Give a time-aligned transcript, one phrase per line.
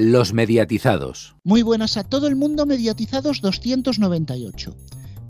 [0.00, 1.34] Los mediatizados.
[1.42, 4.72] Muy buenas a todo el mundo, mediatizados 298.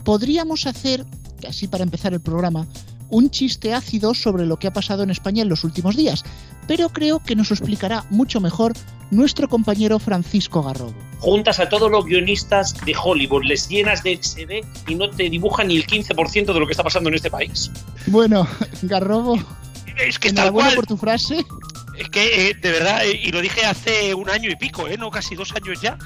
[0.03, 1.03] Podríamos hacer,
[1.47, 2.67] así para empezar el programa,
[3.09, 6.23] un chiste ácido sobre lo que ha pasado en España en los últimos días,
[6.67, 8.73] pero creo que nos lo explicará mucho mejor
[9.09, 10.93] nuestro compañero Francisco Garrobo.
[11.17, 15.69] Juntas a todos los guionistas de Hollywood, les llenas de XD y no te dibujan
[15.69, 17.71] ni el 15% de lo que está pasando en este país.
[18.05, 18.47] Bueno,
[18.83, 19.39] Garrobo,
[20.07, 21.43] Es que enhorabuena por tu frase.
[21.99, 24.97] Es que, eh, de verdad, eh, y lo dije hace un año y pico, ¿eh?
[24.97, 25.97] no casi dos años ya.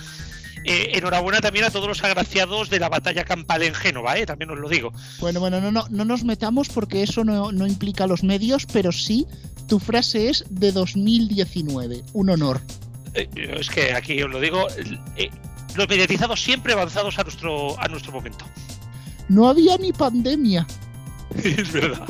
[0.65, 4.25] Eh, enhorabuena también a todos los agraciados de la batalla campal en Génova, ¿eh?
[4.25, 4.93] también os lo digo.
[5.19, 8.91] Bueno, bueno, no, no, no nos metamos porque eso no, no implica los medios, pero
[8.91, 9.27] sí,
[9.67, 12.03] tu frase es de 2019.
[12.13, 12.61] Un honor.
[13.13, 13.27] Eh,
[13.59, 14.67] es que aquí os lo digo,
[15.75, 18.45] los mediatizados siempre avanzados a nuestro, a nuestro momento.
[19.27, 20.65] No había ni pandemia.
[21.43, 22.07] es verdad.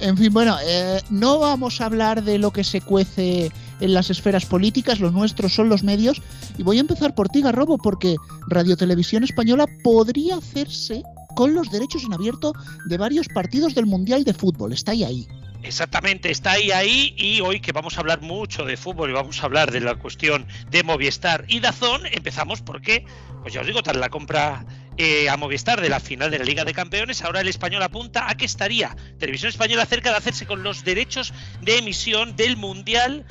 [0.00, 3.50] En fin, bueno, eh, no vamos a hablar de lo que se cuece
[3.80, 6.20] en las esferas políticas, los nuestros son los medios.
[6.58, 8.16] Y voy a empezar por ti, Garrobo, porque
[8.48, 11.02] Radio Televisión Española podría hacerse
[11.34, 12.52] con los derechos en abierto
[12.86, 14.72] de varios partidos del Mundial de Fútbol.
[14.72, 15.28] Está ahí ahí.
[15.62, 19.42] Exactamente, está ahí ahí y hoy que vamos a hablar mucho de fútbol y vamos
[19.42, 23.04] a hablar de la cuestión de Movistar y Dazón, empezamos porque,
[23.42, 24.64] pues ya os digo, tras la compra
[24.98, 28.30] eh, a Movistar de la final de la Liga de Campeones, ahora el español apunta
[28.30, 33.24] a que estaría Televisión Española cerca de hacerse con los derechos de emisión del Mundial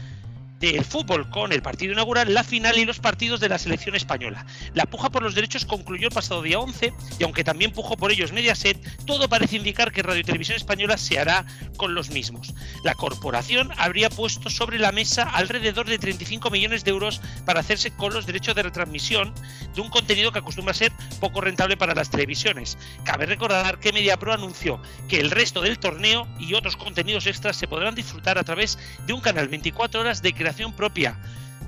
[0.59, 4.45] del fútbol con el partido inaugural, la final y los partidos de la selección española.
[4.73, 8.11] La puja por los derechos concluyó el pasado día 11 y aunque también pujó por
[8.11, 11.45] ellos Mediaset, todo parece indicar que Radio y Televisión Española se hará
[11.77, 12.53] con los mismos.
[12.83, 17.91] La corporación habría puesto sobre la mesa alrededor de 35 millones de euros para hacerse
[17.91, 19.33] con los derechos de retransmisión
[19.73, 22.77] de un contenido que acostumbra a ser poco rentable para las televisiones.
[23.03, 27.67] Cabe recordar que MediaPro anunció que el resto del torneo y otros contenidos extras se
[27.67, 30.33] podrán disfrutar a través de un canal 24 horas de
[30.75, 31.17] propia.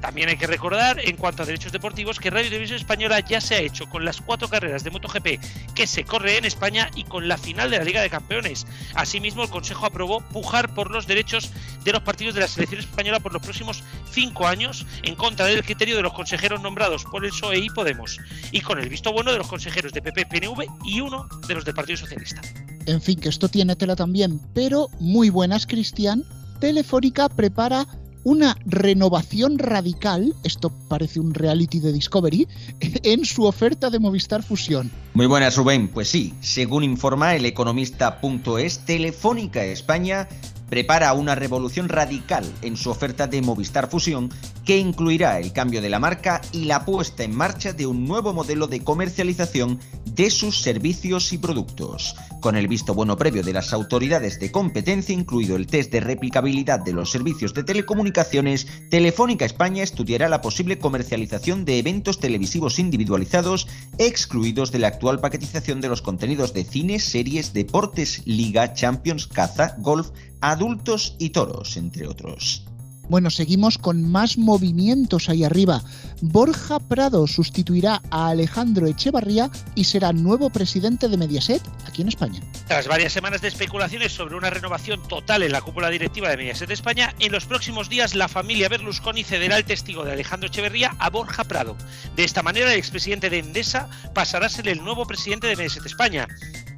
[0.02, 3.56] También hay que recordar, en cuanto a derechos deportivos, que Radio Televisión Española ya se
[3.56, 7.28] ha hecho con las cuatro carreras de MotoGP que se corre en España y con
[7.28, 8.68] la final de la Liga de Campeones.
[8.94, 11.52] Asimismo, el Consejo aprobó pujar por los derechos
[11.84, 15.64] de los partidos de la selección española por los próximos cinco años, en contra del
[15.64, 18.20] criterio de los consejeros nombrados por el PSOE y Podemos,
[18.52, 21.66] y con el visto bueno de los consejeros de PP, PNV y uno de los
[21.66, 22.42] del Partido Socialista.
[22.86, 26.24] En fin, que esto tiene tela también, pero muy buenas, Cristian.
[26.60, 27.86] Telefónica prepara
[28.28, 32.46] una renovación radical, esto parece un reality de Discovery,
[32.82, 34.92] en su oferta de Movistar Fusión.
[35.14, 35.88] Muy buenas, Rubén.
[35.88, 40.28] Pues sí, según informa el economista.es, Telefónica España
[40.70, 44.32] prepara una revolución radical en su oferta de Movistar Fusión
[44.66, 48.34] que incluirá el cambio de la marca y la puesta en marcha de un nuevo
[48.34, 52.16] modelo de comercialización de sus servicios y productos.
[52.42, 56.80] Con el visto bueno previo de las autoridades de competencia, incluido el test de replicabilidad
[56.80, 63.68] de los servicios de telecomunicaciones, Telefónica España estudiará la posible comercialización de eventos televisivos individualizados
[63.98, 69.76] excluidos de la actual paquetización de los contenidos de cine, series, deportes, liga, champions, caza,
[69.80, 70.10] golf,
[70.42, 72.64] adultos y toros, entre otros.
[73.10, 75.82] Bueno, seguimos con más movimientos ahí arriba.
[76.22, 82.42] Borja Prado sustituirá a Alejandro Echevarría y será nuevo presidente de Mediaset aquí en España.
[82.68, 86.70] Tras varias semanas de especulaciones sobre una renovación total en la cúpula directiva de Mediaset
[86.70, 91.10] España, en los próximos días la familia Berlusconi cederá el testigo de Alejandro Echeverría a
[91.10, 91.78] Borja Prado.
[92.18, 95.86] De esta manera, el expresidente de Endesa pasará a ser el nuevo presidente de Mediaset
[95.86, 96.28] España.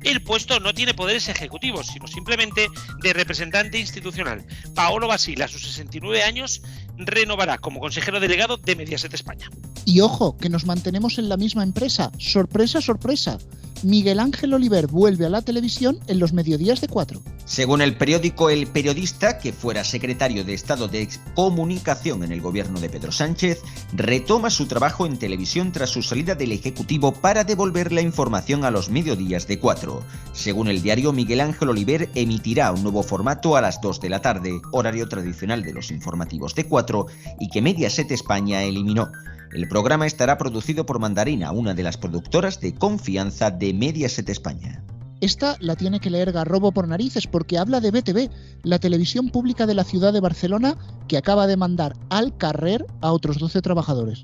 [0.04, 2.68] El puesto no tiene poderes ejecutivos, sino simplemente
[3.02, 4.46] de representante institucional.
[4.74, 6.62] Paolo Basile, a sus 69 años,
[6.98, 9.50] renovará como consejero delegado de Mediaset España.
[9.86, 12.12] Y ojo, que nos mantenemos en la misma empresa.
[12.18, 13.38] Sorpresa, sorpresa.
[13.84, 17.22] Miguel Ángel Oliver vuelve a la televisión en los mediodías de 4.
[17.46, 22.80] Según el periódico El Periodista, que fuera secretario de Estado de Comunicación en el gobierno
[22.80, 23.62] de Pedro Sánchez,
[23.94, 28.72] retoma su trabajo en televisión tras su salida del Ejecutivo para devolver la información a
[28.72, 30.04] los mediodías de 4.
[30.34, 34.22] Según el diario, Miguel Ángel Oliver emitirá un nuevo formato a las 2 de la
[34.22, 37.08] tarde, horario tradicional de los informativos de 4,
[37.40, 39.10] y que Mediaset España eliminó.
[39.52, 44.84] El programa estará producido por Mandarina, una de las productoras de confianza de Mediaset España.
[45.22, 48.30] Esta la tiene que leer Garrobo por narices porque habla de BTV,
[48.64, 50.78] la televisión pública de la ciudad de Barcelona
[51.10, 54.24] que acaba de mandar al carrer a otros 12 trabajadores.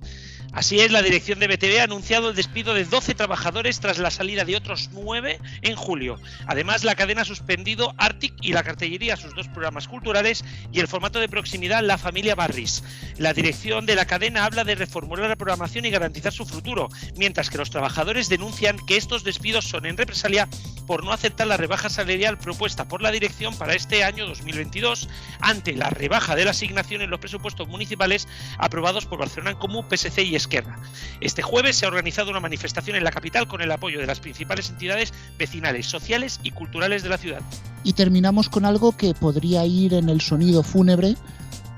[0.56, 4.10] Así es, la dirección de BTV ha anunciado el despido de 12 trabajadores tras la
[4.10, 6.18] salida de otros 9 en julio.
[6.48, 10.88] Además, la cadena ha suspendido Arctic y la cartellería, sus dos programas culturales, y el
[10.88, 12.84] formato de proximidad La Familia Barris.
[13.18, 16.88] La dirección de la cadena habla de reformular la programación y garantizar su futuro,
[17.18, 20.48] mientras que los trabajadores denuncian que estos despidos son en represalia
[20.86, 25.10] por no aceptar la rebaja salarial propuesta por la dirección para este año 2022
[25.40, 28.28] ante la rebaja de la asignación en los presupuestos municipales
[28.58, 30.80] aprobados por Barcelona en Común, PSC y Esquerra.
[31.22, 34.20] Este jueves se ha organizado una manifestación en la capital con el apoyo de las
[34.20, 37.42] principales entidades vecinales, sociales y culturales de la ciudad.
[37.84, 41.16] Y terminamos con algo que podría ir en el sonido fúnebre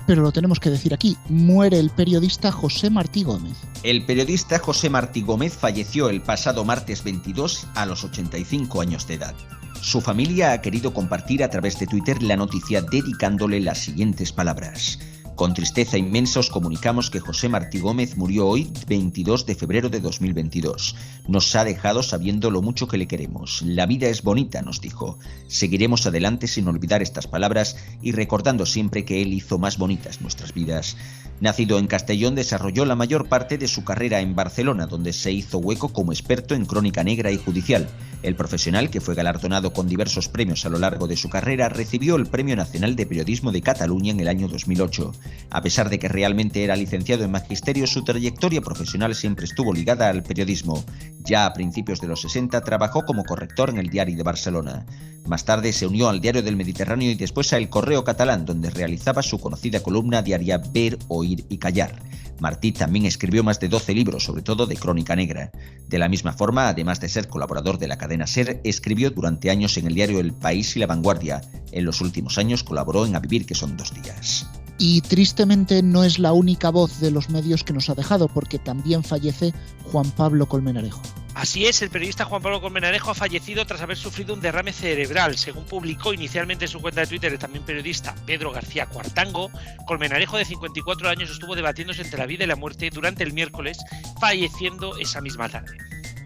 [0.08, 1.18] pero lo tenemos que decir aquí.
[1.28, 3.58] Muere el periodista José Martí Gómez.
[3.82, 9.14] El periodista José Martí Gómez falleció el pasado martes 22 a los 85 años de
[9.14, 9.34] edad.
[9.82, 14.98] Su familia ha querido compartir a través de Twitter la noticia dedicándole las siguientes palabras.
[15.38, 20.00] Con tristeza inmensa os comunicamos que José Martí Gómez murió hoy, 22 de febrero de
[20.00, 20.96] 2022.
[21.28, 23.62] Nos ha dejado sabiendo lo mucho que le queremos.
[23.62, 25.16] La vida es bonita, nos dijo.
[25.46, 30.52] Seguiremos adelante sin olvidar estas palabras y recordando siempre que él hizo más bonitas nuestras
[30.54, 30.96] vidas.
[31.40, 35.58] Nacido en Castellón, desarrolló la mayor parte de su carrera en Barcelona, donde se hizo
[35.58, 37.88] hueco como experto en crónica negra y judicial.
[38.24, 42.16] El profesional, que fue galardonado con diversos premios a lo largo de su carrera, recibió
[42.16, 45.12] el Premio Nacional de Periodismo de Cataluña en el año 2008.
[45.50, 50.08] A pesar de que realmente era licenciado en magisterio, su trayectoria profesional siempre estuvo ligada
[50.08, 50.84] al periodismo.
[51.24, 54.86] Ya a principios de los 60 trabajó como corrector en el Diario de Barcelona.
[55.26, 58.70] Más tarde se unió al Diario del Mediterráneo y después a El Correo Catalán, donde
[58.70, 62.02] realizaba su conocida columna diaria Ver, Oír y Callar.
[62.40, 65.50] Martí también escribió más de 12 libros, sobre todo de crónica negra.
[65.88, 69.76] De la misma forma, además de ser colaborador de la cadena SER, escribió durante años
[69.76, 71.40] en el diario El País y La Vanguardia.
[71.72, 74.46] En los últimos años colaboró en A Vivir, que son dos días.
[74.78, 78.58] Y tristemente no es la única voz de los medios que nos ha dejado, porque
[78.58, 79.52] también fallece
[79.90, 81.02] Juan Pablo Colmenarejo.
[81.34, 85.38] Así es, el periodista Juan Pablo Colmenarejo ha fallecido tras haber sufrido un derrame cerebral.
[85.38, 89.50] Según publicó inicialmente en su cuenta de Twitter el también periodista Pedro García Cuartango,
[89.86, 93.78] Colmenarejo de 54 años estuvo debatiéndose entre la vida y la muerte durante el miércoles,
[94.20, 95.76] falleciendo esa misma tarde.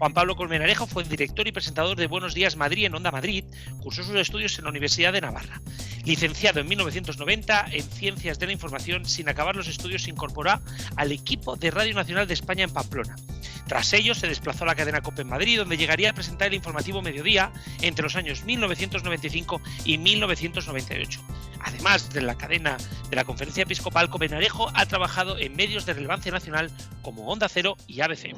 [0.03, 3.45] Juan Pablo Colmenarejo fue director y presentador de Buenos Días Madrid en Onda Madrid,
[3.79, 5.61] cursó sus estudios en la Universidad de Navarra.
[6.03, 10.59] Licenciado en 1990 en Ciencias de la Información, sin acabar los estudios se incorporó
[10.97, 13.15] al equipo de Radio Nacional de España en Pamplona.
[13.65, 16.55] Tras ello se desplazó a la cadena COPE en Madrid, donde llegaría a presentar el
[16.55, 21.21] informativo Mediodía entre los años 1995 y 1998.
[21.63, 22.75] Además de la cadena
[23.09, 26.69] de la Conferencia Episcopal, Copenarejo ha trabajado en medios de relevancia nacional
[27.01, 28.35] como Onda Cero y ABC.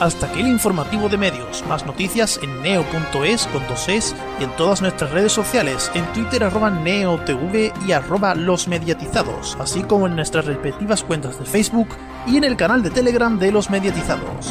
[0.00, 1.64] Hasta aquí el informativo de medios.
[1.68, 6.42] Más noticias en neo.es con dos es y en todas nuestras redes sociales, en Twitter
[6.42, 11.86] arroba neotv y arroba los mediatizados, así como en nuestras respectivas cuentas de Facebook
[12.26, 14.46] y en el canal de Telegram de los mediatizados.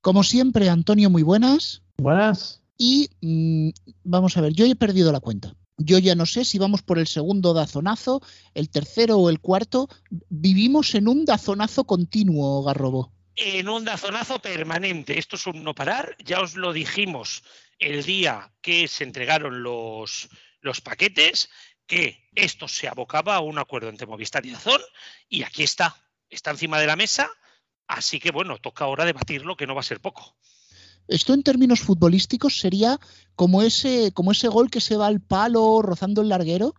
[0.00, 1.82] Como siempre, Antonio, muy buenas.
[1.96, 2.62] Buenas.
[2.76, 3.70] Y mm,
[4.04, 5.56] vamos a ver, yo he perdido la cuenta.
[5.76, 8.22] Yo ya no sé si vamos por el segundo dazonazo,
[8.54, 9.88] el tercero o el cuarto.
[10.28, 13.10] Vivimos en un dazonazo continuo, Garrobo.
[13.40, 15.16] En un dazonazo permanente.
[15.16, 16.16] Esto es un no parar.
[16.24, 17.44] Ya os lo dijimos
[17.78, 20.28] el día que se entregaron los,
[20.60, 21.48] los paquetes,
[21.86, 24.80] que esto se abocaba a un acuerdo entre Movistar y Dazón.
[25.28, 26.04] Y aquí está.
[26.28, 27.30] Está encima de la mesa.
[27.86, 30.36] Así que bueno, toca ahora debatirlo, que no va a ser poco.
[31.06, 32.98] Esto en términos futbolísticos sería
[33.36, 36.74] como ese, como ese gol que se va al palo rozando el larguero,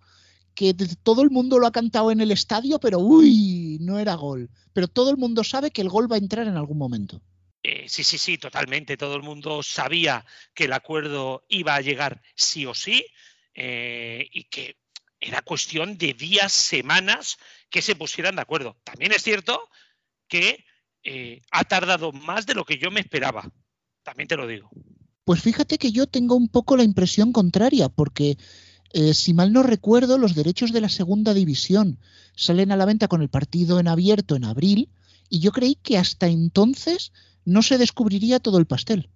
[0.59, 4.49] que todo el mundo lo ha cantado en el estadio, pero uy, no era gol.
[4.73, 7.21] Pero todo el mundo sabe que el gol va a entrar en algún momento.
[7.63, 8.97] Eh, sí, sí, sí, totalmente.
[8.97, 13.05] Todo el mundo sabía que el acuerdo iba a llegar sí o sí
[13.53, 14.75] eh, y que
[15.21, 17.37] era cuestión de días, semanas
[17.69, 18.75] que se pusieran de acuerdo.
[18.83, 19.69] También es cierto
[20.27, 20.65] que
[21.03, 23.49] eh, ha tardado más de lo que yo me esperaba.
[24.03, 24.69] También te lo digo.
[25.23, 28.37] Pues fíjate que yo tengo un poco la impresión contraria, porque
[28.93, 31.99] eh, si mal no recuerdo, los derechos de la segunda división
[32.35, 34.89] salen a la venta con el partido en abierto en abril,
[35.29, 37.11] y yo creí que hasta entonces
[37.45, 39.09] no se descubriría todo el pastel.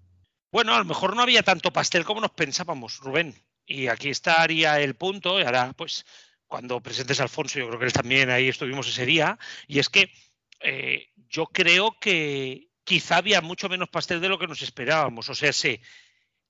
[0.51, 3.33] Bueno, a lo mejor no había tanto pastel como nos pensábamos, Rubén.
[3.65, 6.05] Y aquí estaría el punto, y ahora, pues,
[6.45, 9.89] cuando presentes a Alfonso, yo creo que él también ahí estuvimos ese día, y es
[9.89, 10.11] que
[10.59, 15.29] eh, yo creo que quizá había mucho menos pastel de lo que nos esperábamos.
[15.29, 15.79] O sea, sí,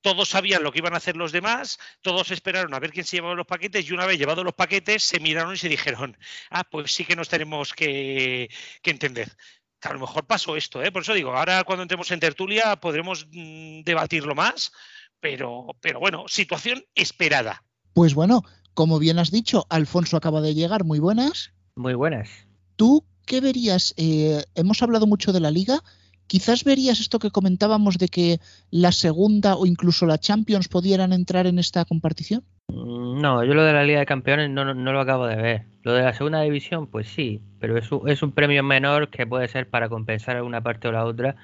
[0.04, 3.18] todos sabían lo que iban a hacer los demás, todos esperaron a ver quién se
[3.18, 6.16] llevaba los paquetes y una vez llevados los paquetes se miraron y se dijeron,
[6.52, 8.50] ah, pues sí que nos tenemos que,
[8.84, 9.36] entender.
[9.82, 10.92] a lo mejor pasó esto, ¿eh?
[10.92, 14.72] por eso digo, ahora cuando entremos en tertulia podremos mm, debatirlo más,
[15.20, 17.64] pero, pero bueno, situación esperada.
[17.94, 18.44] Pues bueno,
[18.74, 21.54] como bien has dicho, Alfonso acaba de llegar, muy buenas.
[21.76, 22.30] Muy buenas.
[22.76, 23.94] ¿Tú qué verías?
[23.96, 25.82] Eh, hemos hablado mucho de la liga,
[26.28, 28.40] quizás verías esto que comentábamos de que
[28.72, 32.44] la segunda o incluso la Champions pudieran entrar en esta compartición?
[32.68, 35.66] Mm, no, yo lo de la Liga de Campeones no, lo acabo de ver.
[35.84, 39.28] Lo de la segunda división, pues sí, pero es un, es un premio menor que
[39.28, 41.36] puede ser para compensar alguna parte o la otra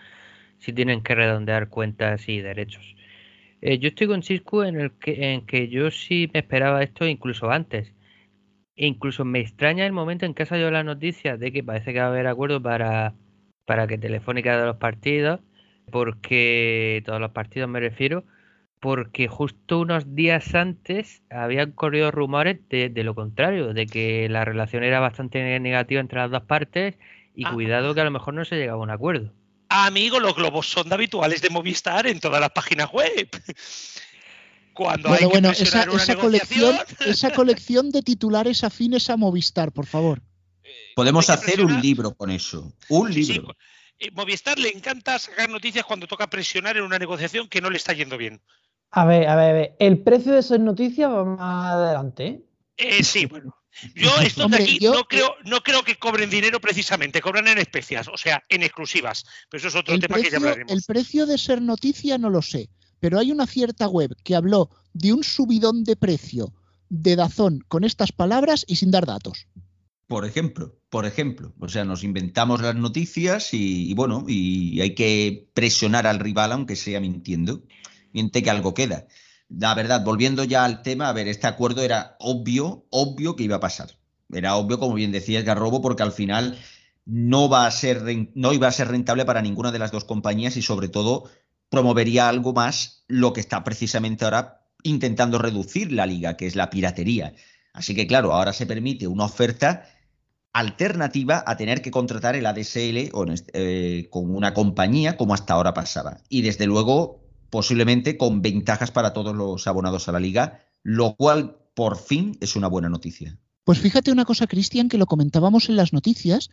[0.60, 2.96] si tienen que redondear cuentas y derechos.
[3.62, 7.06] Eh, yo estoy con Cisco en el que, en que yo sí me esperaba esto
[7.06, 7.94] incluso antes.
[8.76, 11.92] E incluso me extraña el momento en que ha salido la noticia de que parece
[11.94, 13.14] que va a haber acuerdo para,
[13.70, 15.42] para que Telefónica de los partidos,
[15.92, 18.24] porque todos los partidos me refiero,
[18.80, 24.84] porque justo unos días antes habían corrido rumores de, lo contrario, de que la relación
[24.84, 26.96] era bastante negativa entre las dos partes
[27.36, 27.52] y ah.
[27.54, 29.34] cuidado que a lo mejor no se llegaba a un acuerdo.
[29.70, 33.30] Amigo, los globos son habituales de Movistar en todas las páginas web.
[34.74, 40.24] Cuando hay que esa, esa colección, esa colección de titulares afines a Movistar, por favor.
[40.70, 42.74] Eh, Podemos hacer un libro con eso.
[42.90, 43.56] Un libro.
[43.98, 47.78] Eh, Movistar le encanta sacar noticias cuando toca presionar en una negociación que no le
[47.78, 48.42] está yendo bien.
[48.92, 49.76] A ver, a ver, a ver.
[49.80, 52.44] El precio de esas noticias va más adelante.
[52.78, 53.04] ¿eh?
[53.04, 53.56] sí, bueno.
[53.96, 58.08] Yo esto de aquí no, creo, no creo que cobren dinero precisamente, cobran en especias,
[58.08, 59.26] o sea, en exclusivas.
[59.50, 60.72] Pero eso es otro tema que ya hablaremos.
[60.72, 64.70] El precio de ser noticia no lo sé pero hay una cierta web que habló
[64.94, 66.54] de un subidón de precio
[66.90, 69.48] de Dazón con estas palabras y sin dar datos.
[70.10, 75.52] Por ejemplo, por ejemplo, o sea, nos inventamos las noticias y, bueno, y hay que
[75.54, 77.62] presionar al rival aunque sea mintiendo,
[78.12, 79.06] miente que algo queda.
[79.50, 83.58] La verdad, volviendo ya al tema, a ver, este acuerdo era obvio, obvio que iba
[83.58, 84.00] a pasar.
[84.34, 86.58] Era obvio, como bien decía Garrobo, porque al final
[87.06, 90.58] no va a ser no iba a ser rentable para ninguna de las dos compañías
[90.58, 91.30] y sobre todo
[91.70, 96.72] promovería algo más lo que está precisamente ahora intentando reducir la liga, que es la
[96.72, 97.36] piratería.
[97.74, 99.86] Así que claro, ahora se permite una oferta
[100.54, 103.12] alternativa a tener que contratar el ADSL
[103.54, 106.22] eh, con una compañía como hasta ahora pasaba.
[106.30, 111.58] Y desde luego, posiblemente con ventajas para todos los abonados a la liga, lo cual
[111.76, 113.38] por fin es una buena noticia.
[113.64, 116.50] Pues fíjate una cosa, Cristian, que lo comentábamos en las noticias,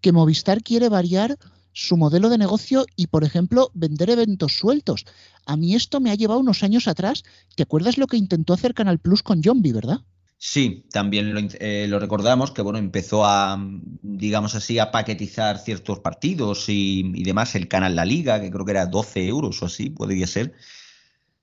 [0.00, 1.36] que Movistar quiere variar
[1.72, 5.04] su modelo de negocio y, por ejemplo, vender eventos sueltos.
[5.46, 7.22] A mí esto me ha llevado unos años atrás.
[7.56, 10.00] ¿Te acuerdas lo que intentó hacer Canal Plus con Zombie, verdad?
[10.42, 13.62] Sí, también eh, lo, recordamos que bueno, empezó a,
[14.00, 18.70] digamos así, a paquetizar ciertos partidos y, demás, el canal La Liga, que creo que
[18.70, 20.54] era 12 euros o así, podría ser,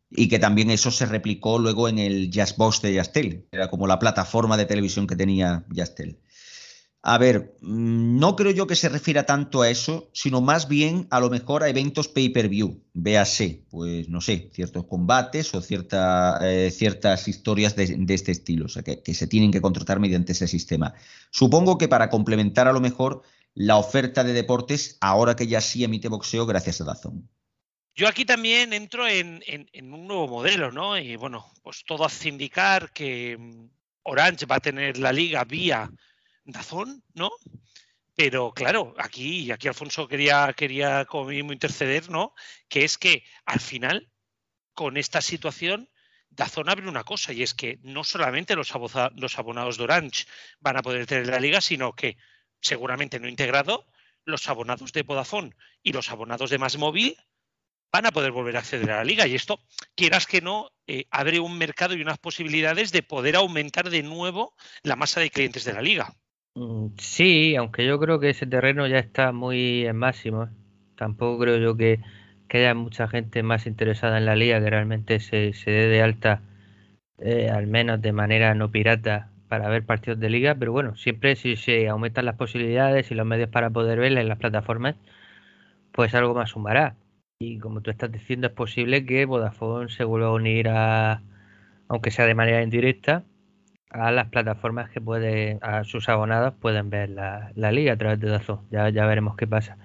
[0.10, 4.00] y que también eso se replicó luego en el Jazzbox de Yastel, era como la
[4.00, 6.20] plataforma de televisión que tenía Yastel.
[7.04, 11.08] A ver, mm, no creo yo que se refiera tanto a eso, sino más bien
[11.12, 16.72] a lo mejor a eventos pay-per-view, véase, pues no sé, ciertos combates o cierta, eh,
[16.72, 20.96] ciertas historias de, este estilo, o sea, que, se tienen que contratar mediante ese sistema.
[21.30, 23.22] Supongo que para complementar a lo mejor
[23.54, 27.30] la oferta de deportes, ahora que ya sí emite boxeo gracias a Dazón.
[27.96, 30.98] Yo aquí también entro en, en un nuevo modelo, ¿no?
[31.00, 33.70] Y bueno, pues todo hace indicar que mm,
[34.04, 35.90] Orange va a tener la liga vía
[36.48, 37.30] Dazón, ¿no?
[38.16, 42.34] Pero claro, aquí, aquí Alfonso quería, quería como mismo interceder, ¿no?
[42.68, 44.10] Que es que al final,
[44.74, 45.90] con esta situación,
[46.30, 50.26] Dazón abre una cosa, y es que no solamente los, abonados de Orange
[50.60, 52.18] van a poder tener la liga, sino que
[52.62, 53.86] seguramente no integrado,
[54.24, 57.18] los abonados de Vodafone y los abonados de Más Móvil
[57.92, 59.28] van a poder volver a acceder a la liga.
[59.28, 59.62] Y esto,
[59.96, 64.56] quieras que no, eh, abre un mercado y unas posibilidades de poder aumentar de nuevo
[64.84, 66.14] la masa de clientes de la liga.
[66.58, 70.50] Mm, sí, aunque yo creo que ese terreno ya está muy en máximo.
[70.96, 72.00] Tampoco creo yo que,
[72.50, 76.42] haya mucha gente más interesada en la liga que realmente se, se dé de alta,
[77.20, 80.56] eh, al menos de manera no pirata, para ver partidos de liga.
[80.56, 84.30] Pero bueno, siempre si se aumentan las posibilidades y los medios para poder verla en
[84.30, 84.96] las plataformas,
[85.92, 86.96] pues algo más sumará.
[87.40, 91.22] Y como tú estás diciendo, es posible que Vodafone se vuelva a unir a,
[91.90, 93.24] aunque sea de manera indirecta,
[93.90, 98.30] a las plataformas que puede, a sus abonados pueden ver la, liga a través de
[98.30, 98.62] Dazón.
[98.72, 99.78] Ya, ya veremos qué pasa.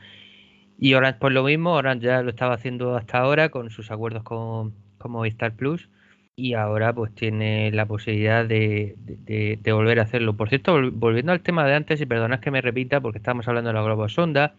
[0.78, 4.22] Y Orange por lo mismo, Orange ya lo estaba haciendo hasta ahora con sus acuerdos
[4.24, 5.88] con, con Movistar Plus
[6.34, 10.36] y ahora pues tiene la posibilidad de, de, volver a hacerlo.
[10.36, 13.68] Por cierto, volviendo al tema de antes, y perdonad que me repita porque estamos hablando
[13.68, 14.54] de la globos sonda,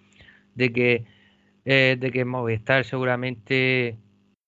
[0.56, 1.06] de que,
[1.66, 3.98] eh, de que Movistar seguramente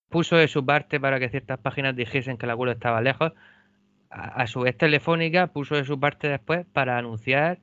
[0.10, 3.34] puso de su parte para que ciertas páginas dijesen que el acuerdo estaba lejos
[4.10, 7.60] a, su vez Telefónica puso de su parte después para anunciar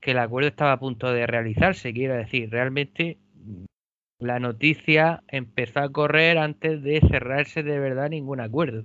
[0.00, 1.92] que el acuerdo estaba a punto de realizarse.
[1.92, 3.64] Quiero decir, realmente mm,
[4.20, 8.84] la noticia empezó a correr antes de cerrarse de verdad ningún acuerdo.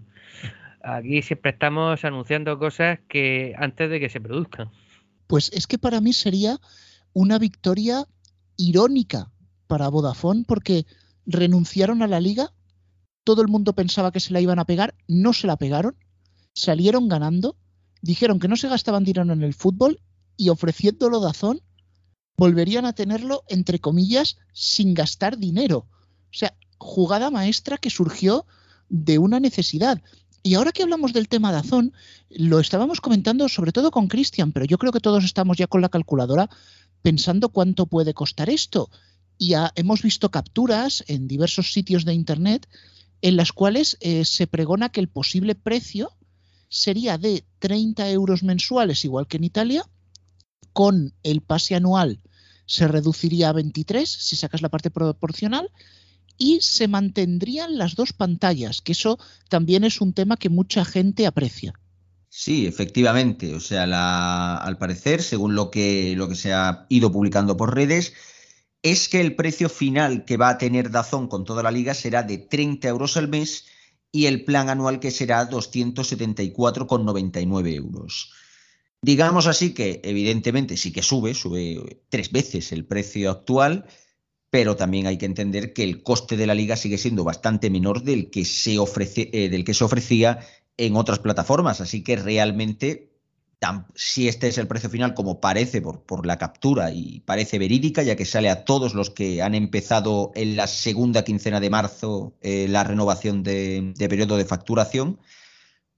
[0.84, 4.70] Aquí siempre estamos anunciando cosas que antes de que se produzcan.
[5.28, 6.58] Pues es que para mí sería
[7.14, 8.06] una victoria
[8.58, 9.32] irónica
[9.68, 10.86] para Vodafone porque
[11.26, 12.54] renunciaron a la liga,
[13.24, 15.96] todo el mundo pensaba que se la iban a pegar, no se la pegaron,
[16.56, 17.56] salieron ganando,
[18.02, 20.00] dijeron que no se gastaban dinero en el fútbol
[20.38, 21.62] y ofreciéndolo Dazón
[22.38, 25.88] volverían a tenerlo, entre comillas, sin gastar dinero.
[26.32, 28.46] O sea, jugada maestra que surgió
[28.90, 30.02] de una necesidad.
[30.44, 31.94] Y ahora que hablamos del tema de Azón,
[32.30, 35.82] lo estábamos comentando sobre todo con Cristian, pero yo creo que todos estamos ya con
[35.82, 36.50] la calculadora
[37.02, 38.90] pensando cuánto puede costar esto.
[39.38, 42.68] Y hemos visto capturas en diversos sitios de Internet
[43.22, 46.12] en las cuales eh, se pregona que el posible precio
[46.76, 49.86] sería de 30 euros mensuales, igual que en Italia,
[50.74, 52.20] con el pase anual
[52.66, 55.72] se reduciría a 23 si sacas la parte proporcional
[56.38, 59.18] y se mantendrían las dos pantallas, que eso
[59.48, 61.74] también es un tema que mucha gente aprecia.
[62.28, 63.56] Sí, efectivamente.
[63.56, 68.12] O sea, al parecer, según lo que, lo que se ha ido publicando por redes,
[68.82, 72.24] es que el precio final que va a tener Dazón con toda la liga será
[72.24, 73.66] de 30 euros al mes
[74.16, 78.32] y el plan anual que será 274,99 euros.
[79.02, 83.88] Digamos así que, evidentemente, sí que sube, sube tres veces el precio actual,
[84.50, 88.04] pero también hay que entender que el coste de la liga sigue siendo bastante menor
[88.04, 90.40] del que se, ofrece, eh, del que se ofrecía
[90.78, 91.82] en otras plataformas.
[91.82, 93.15] Así que realmente,
[93.96, 98.16] si este es el precio final, como parece por, la captura y parece verídica, ya
[98.16, 102.68] que sale a todos los que han empezado en la segunda quincena de marzo eh,
[102.70, 105.20] la renovación de, periodo de facturación,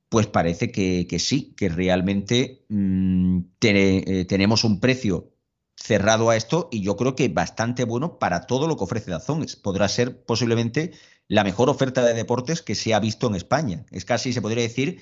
[0.10, 5.34] pues parece que, sí, que realmente mm, eh, tenemos un precio
[5.76, 9.46] cerrado a esto y yo creo que bastante bueno para todo lo que ofrece Dazón.
[9.62, 10.92] Podrá ser posiblemente
[11.28, 13.86] la mejor oferta de deportes que se ha visto en España.
[13.92, 15.02] Es casi, se podría decir,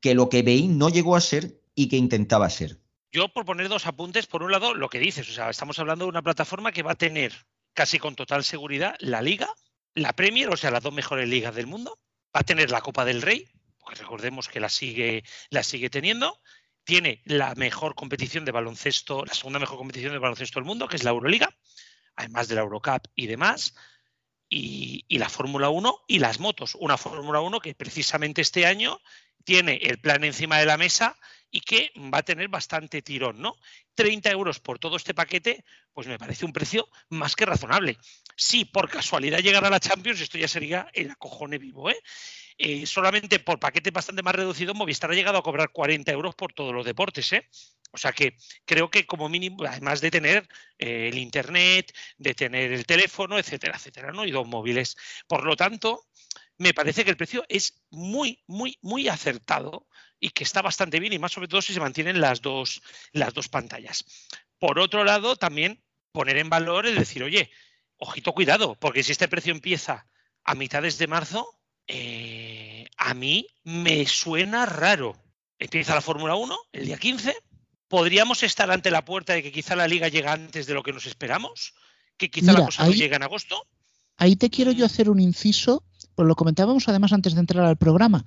[0.00, 2.78] que lo que BI no llegó a ser y que intentaba ser.
[3.10, 6.04] Yo por poner dos apuntes, por un lado, lo que dices, o sea, estamos hablando
[6.04, 7.32] de una plataforma que va a tener
[7.74, 9.48] casi con total seguridad la liga,
[9.94, 11.98] la Premier, o sea, las dos mejores ligas del mundo,
[12.34, 16.40] va a tener la Copa del Rey, porque recordemos que la sigue, la sigue teniendo,
[16.84, 20.96] tiene la mejor competición de baloncesto, la segunda mejor competición de baloncesto del mundo, que
[20.96, 21.54] es la Euroliga,
[22.16, 23.74] además de la Eurocup y demás,
[24.48, 26.76] y, la Fórmula 1 y las motos.
[26.78, 29.00] Una Fórmula 1 que precisamente este año
[29.44, 31.16] tiene el plan encima de la mesa
[31.52, 33.54] y que va a tener bastante tirón, ¿no?
[33.94, 37.98] 30 euros por todo este paquete, pues me parece un precio más que razonable.
[38.34, 42.00] Si por casualidad llegara a la Champions, esto ya sería el acojone vivo, ¿eh?
[42.58, 46.52] Eh, solamente por paquete bastante más reducido, Movistar ha llegado a cobrar 40 euros por
[46.54, 47.32] todos los deportes.
[47.32, 47.46] ¿eh?
[47.92, 52.72] O sea que creo que como mínimo, además de tener eh, el Internet, de tener
[52.72, 54.24] el teléfono, etcétera, etcétera, ¿no?
[54.24, 54.96] Y dos móviles.
[55.26, 56.06] Por lo tanto,
[56.56, 59.86] me parece que el precio es muy, muy, muy acertado
[60.22, 62.80] y que está bastante bien y más sobre todo si se mantienen las dos,
[63.12, 64.04] las dos pantallas.
[64.60, 65.82] Por otro lado, también
[66.12, 67.50] poner en valor el decir, oye,
[67.96, 70.06] ojito, cuidado, porque si este precio empieza
[70.44, 71.58] a mitades de marzo,
[71.88, 75.20] eh, a mí me suena raro.
[75.58, 77.34] Empieza la Fórmula 1 el día 15.
[77.88, 80.92] ¿Podríamos estar ante la puerta de que quizá la liga llega antes de lo que
[80.92, 81.74] nos esperamos?
[82.16, 83.66] ¿Que quizá la cosa no llega en agosto?
[84.18, 85.82] Ahí te quiero yo hacer un inciso,
[86.14, 88.24] pues lo comentábamos además antes de entrar al programa.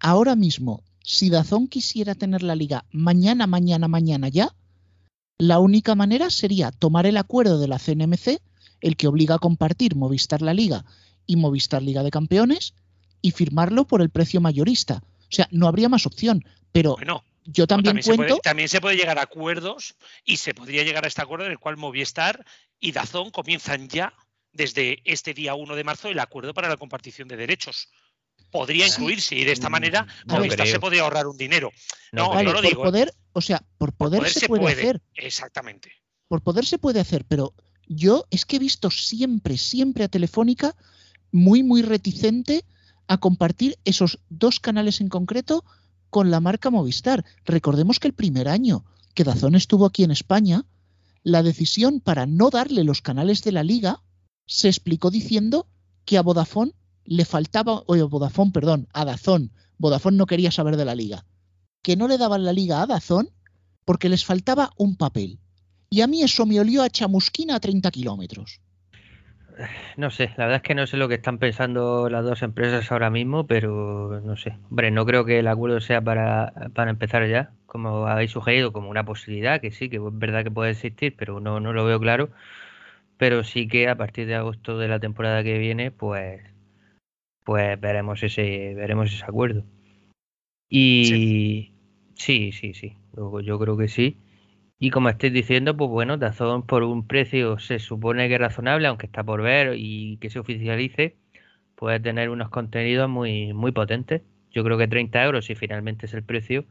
[0.00, 4.54] Ahora mismo, si Dazón quisiera tener la liga mañana, mañana, mañana ya,
[5.36, 8.40] la única manera sería tomar el acuerdo de la CNMC,
[8.80, 10.84] el que obliga a compartir Movistar la Liga
[11.26, 12.74] y Movistar Liga de Campeones,
[13.20, 15.02] y firmarlo por el precio mayorista.
[15.04, 16.44] O sea, no habría más opción.
[16.72, 16.96] Pero
[17.44, 18.10] yo también, cuento.
[18.10, 21.44] Se puede, también se puede llegar a acuerdos y se podría llegar a este acuerdo
[21.44, 22.44] en el cual Movistar
[22.80, 24.14] y Dazón comienzan ya
[24.52, 27.90] desde este día 1 de marzo el acuerdo para la compartición de derechos.
[28.54, 31.72] Podría incluirse y de esta manera Movistar se podría ahorrar un dinero.
[32.12, 35.02] No, no lo por Poder, o sea, por poder, se, puede, hacer.
[35.16, 35.90] Exactamente.
[36.28, 37.52] Por poder se puede hacer, pero
[37.88, 40.76] yo es que he visto siempre, siempre a Telefónica
[41.32, 42.64] muy, muy reticente
[43.08, 45.64] a compartir esos dos canales en concreto
[46.08, 47.24] con la marca Movistar.
[47.44, 50.64] Recordemos que el primer año que Dazón estuvo aquí en España,
[51.24, 54.00] la decisión para no darle los canales de la liga
[54.46, 55.66] se explicó diciendo
[56.04, 56.72] que a Vodafone
[57.04, 61.24] le faltaba, o a Vodafone, perdón, a Dazón, Vodafone no quería saber de la liga,
[61.82, 63.30] que no le daban la liga a Dazón
[63.84, 65.38] porque les faltaba un papel.
[65.90, 68.60] Y a mí eso me olió a chamusquina a 30 kilómetros.
[69.96, 72.90] No sé, la verdad es que no sé lo que están pensando las dos empresas
[72.90, 74.56] ahora mismo, pero no sé.
[74.68, 78.90] Hombre, no creo que el acuerdo sea para, para empezar ya, como habéis sugerido, como
[78.90, 82.00] una posibilidad, que sí, que es verdad que puede existir, pero no, no lo veo
[82.00, 82.30] claro.
[83.16, 86.42] Pero sí que a partir de agosto de la temporada que viene, pues,
[87.44, 89.64] pues veremos ese, veremos ese acuerdo.
[90.68, 91.72] Y
[92.14, 92.96] sí, sí, sí,
[93.42, 94.18] yo creo que sí.
[94.78, 98.88] Y como estáis diciendo, pues bueno, Dazón por un precio se supone que es razonable,
[98.88, 101.16] aunque está por ver y que se oficialice,
[101.76, 104.22] puede tener unos contenidos muy, muy potentes.
[104.50, 106.64] Yo creo que 30 euros, si finalmente es el precio,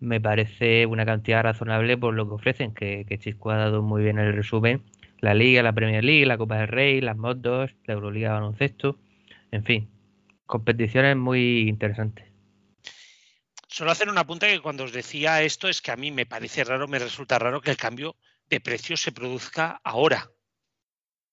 [0.00, 4.02] me parece una cantidad razonable por lo que ofrecen, que, que Chisco ha dado muy
[4.02, 4.82] bien el resumen.
[5.20, 8.98] La Liga, la Premier League, la Copa del Rey, las motos, la Euroliga baloncesto,
[9.50, 9.88] en fin,
[10.46, 12.26] competiciones muy interesantes.
[13.68, 16.64] Solo hacer una apunte que cuando os decía esto es que a mí me parece
[16.64, 18.16] raro, me resulta raro que el cambio
[18.48, 20.30] de precio se produzca ahora.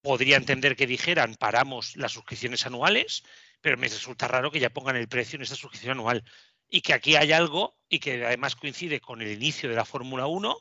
[0.02, 3.24] Podría entender que dijeran paramos las suscripciones anuales,
[3.62, 6.24] pero me resulta raro que ya pongan el precio en esta suscripción anual.
[6.68, 10.26] Y que aquí hay algo, y que además coincide con el inicio de la Fórmula
[10.26, 10.58] 1,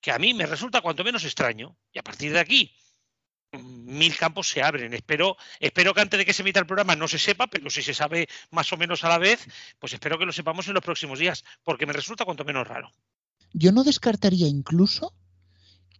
[0.00, 1.76] que a mí me resulta cuanto menos extraño.
[1.92, 2.74] Y a partir de aquí,
[3.58, 4.94] mil campos se abren.
[4.94, 7.82] Espero, espero que antes de que se emita el programa no se sepa, pero si
[7.82, 9.46] se sabe más o menos a la vez,
[9.78, 12.90] pues espero que lo sepamos en los próximos días, porque me resulta cuanto menos raro.
[13.52, 15.14] Yo no descartaría incluso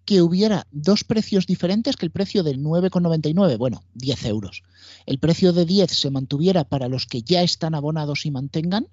[0.04, 4.62] que hubiera dos precios diferentes que el precio de 9,99, bueno, 10 euros.
[5.06, 8.88] El precio de 10 se mantuviera para los que ya están abonados y mantengan,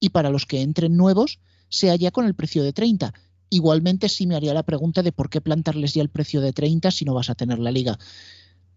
[0.00, 3.12] y para los que entren nuevos sea ya con el precio de 30.
[3.50, 6.90] Igualmente sí me haría la pregunta de por qué plantarles ya el precio de 30
[6.90, 7.98] si no vas a tener la liga.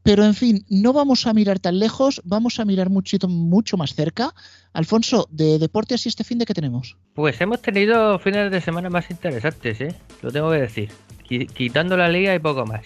[0.04, 3.94] Pero en fin, no vamos a mirar tan lejos, vamos a mirar mucho, mucho más
[3.94, 4.34] cerca.
[4.74, 6.98] Alfonso, de deportes y este fin de qué tenemos.
[7.14, 9.96] Pues hemos tenido fines de semana más interesantes, ¿eh?
[10.22, 10.90] lo tengo que decir
[11.30, 12.86] quitando la liga y poco más.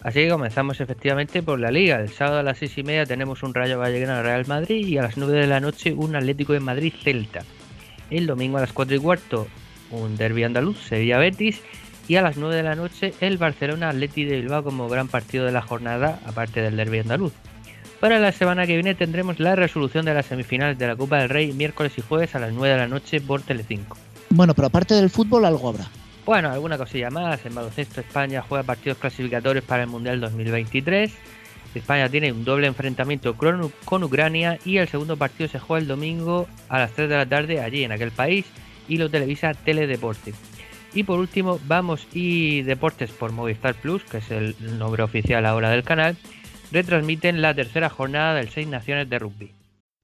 [0.00, 1.96] Así que comenzamos efectivamente por la liga.
[1.96, 5.02] El sábado a las seis y media tenemos un Rayo Vallecano Real Madrid y a
[5.02, 7.42] las 9 de la noche un Atlético de Madrid Celta.
[8.10, 9.46] El domingo a las 4 y cuarto
[9.96, 11.60] un Derby andaluz Sevilla Betis
[12.08, 15.44] y a las 9 de la noche el Barcelona Atleti de Bilbao como gran partido
[15.44, 17.32] de la jornada aparte del Derby andaluz.
[18.00, 21.30] Para la semana que viene tendremos la resolución de las semifinales de la Copa del
[21.30, 23.96] Rey miércoles y jueves a las 9 de la noche por Telecinco.
[24.30, 25.88] Bueno, pero aparte del fútbol algo habrá.
[26.26, 27.44] Bueno, alguna cosilla más.
[27.46, 31.12] En baloncesto España juega partidos clasificatorios para el Mundial 2023.
[31.74, 36.46] España tiene un doble enfrentamiento con Ucrania y el segundo partido se juega el domingo
[36.68, 38.46] a las 3 de la tarde allí en aquel país
[38.88, 40.34] y lo televisa Teledeporte.
[40.94, 45.70] Y por último, vamos y Deportes por Movistar Plus, que es el nombre oficial ahora
[45.70, 46.16] del canal,
[46.70, 49.50] retransmiten la tercera jornada del Seis Naciones de Rugby.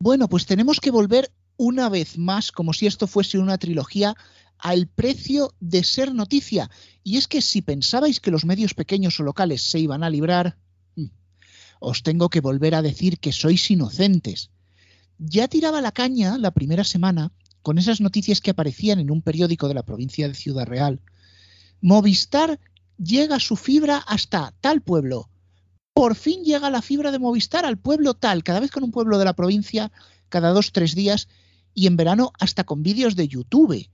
[0.00, 4.14] Bueno, pues tenemos que volver una vez más, como si esto fuese una trilogía,
[4.58, 6.70] al precio de ser noticia.
[7.04, 10.56] Y es que si pensabais que los medios pequeños o locales se iban a librar,
[10.96, 11.06] mm,
[11.80, 14.50] os tengo que volver a decir que sois inocentes.
[15.18, 17.30] Ya tiraba la caña la primera semana
[17.62, 21.00] con esas noticias que aparecían en un periódico de la provincia de Ciudad Real.
[21.80, 22.58] Movistar
[22.98, 25.28] llega su fibra hasta tal pueblo.
[25.92, 29.18] Por fin llega la fibra de Movistar al pueblo tal, cada vez con un pueblo
[29.18, 29.90] de la provincia,
[30.28, 31.28] cada dos, tres días,
[31.74, 33.88] y en verano hasta con vídeos de YouTube.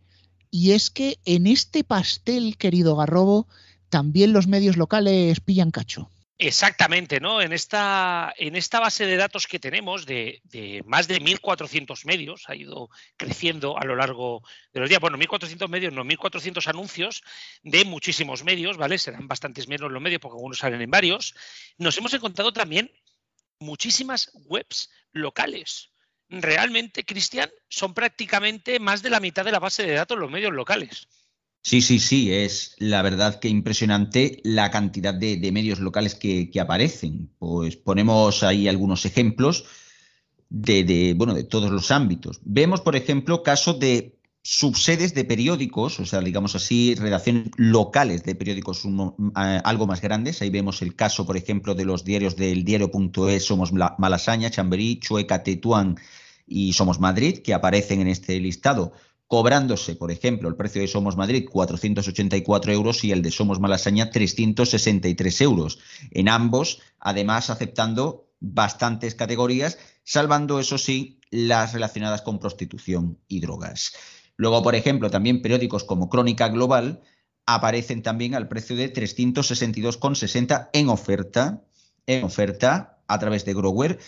[0.50, 3.46] Y es que en este pastel, querido Garrobo,
[3.88, 6.10] también los medios locales pillan cacho.
[6.38, 7.40] Exactamente, ¿no?
[7.40, 10.42] En esta, en esta base de datos que tenemos de,
[10.84, 15.68] más de 1.400 medios, ha ido creciendo a lo largo de los días, bueno, 1.400
[15.68, 17.22] medios, no 1.400 anuncios
[17.62, 18.98] de muchísimos medios, ¿vale?
[18.98, 21.34] Serán bastantes menos los medios porque algunos salen en varios.
[21.78, 22.90] Nos hemos encontrado también
[23.58, 25.90] muchísimas webs locales
[26.28, 30.52] realmente, Cristian, son prácticamente más de la mitad de la base de datos los medios
[30.52, 31.08] locales.
[31.66, 37.28] Sí, sí, sí, es la verdad que impresionante la cantidad de, medios locales que, aparecen.
[37.40, 39.64] Pues ponemos ahí algunos ejemplos
[40.48, 42.38] de, bueno, de todos los ámbitos.
[42.44, 48.36] Vemos, por ejemplo, casos de subsedes de periódicos, o sea, digamos así, redacciones locales de
[48.36, 48.86] periódicos
[49.34, 50.42] algo más grandes.
[50.42, 55.42] Ahí vemos el caso, por ejemplo, de los diarios del diario.es, Somos Malasaña, Chamberí, Chueca,
[55.42, 55.96] Tetuán
[56.46, 58.92] y Somos Madrid, que aparecen en este listado,
[59.26, 64.10] cobrándose, por ejemplo, el precio de Somos Madrid 484 euros y el de Somos Malasaña
[64.10, 65.78] 363 euros.
[66.12, 73.94] En ambos, además, aceptando bastantes categorías, salvando, eso sí, las relacionadas con prostitución y drogas.
[74.36, 77.02] Luego, por ejemplo, también periódicos como Crónica Global
[77.46, 81.62] aparecen también al precio de 362,60 en oferta,
[82.06, 83.98] en oferta a través de Grower.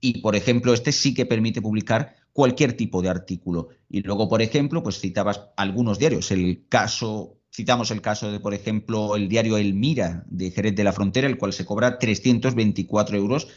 [0.00, 3.70] Y, por ejemplo, este sí que permite publicar cualquier tipo de artículo.
[3.90, 6.30] Y luego, por ejemplo, pues citabas algunos diarios.
[6.30, 10.84] El caso, citamos el caso de, por ejemplo, el diario El Mira de Jerez de
[10.84, 13.48] la Frontera, el cual se cobra 324 euros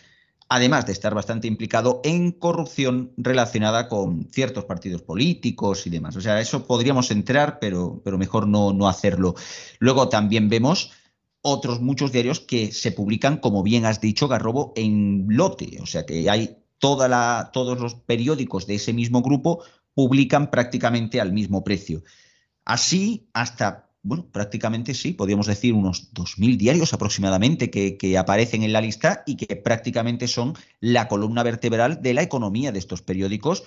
[0.50, 6.16] además de estar bastante implicado en corrupción relacionada con ciertos partidos políticos y demás.
[6.16, 9.36] O sea, eso podríamos entrar, pero, pero mejor no, no hacerlo.
[9.78, 10.92] Luego también vemos
[11.44, 15.78] otros muchos diarios que se publican, como bien has dicho, Garrobo, en lote.
[15.82, 19.64] O sea que hay todos los periódicos de ese mismo grupo
[19.94, 22.04] publican prácticamente al mismo precio.
[22.66, 28.82] Así hasta bueno, prácticamente sí, podríamos decir unos 2.000 diarios aproximadamente que, aparecen en la
[28.82, 33.64] lista y que prácticamente son la columna vertebral de la economía de estos periódicos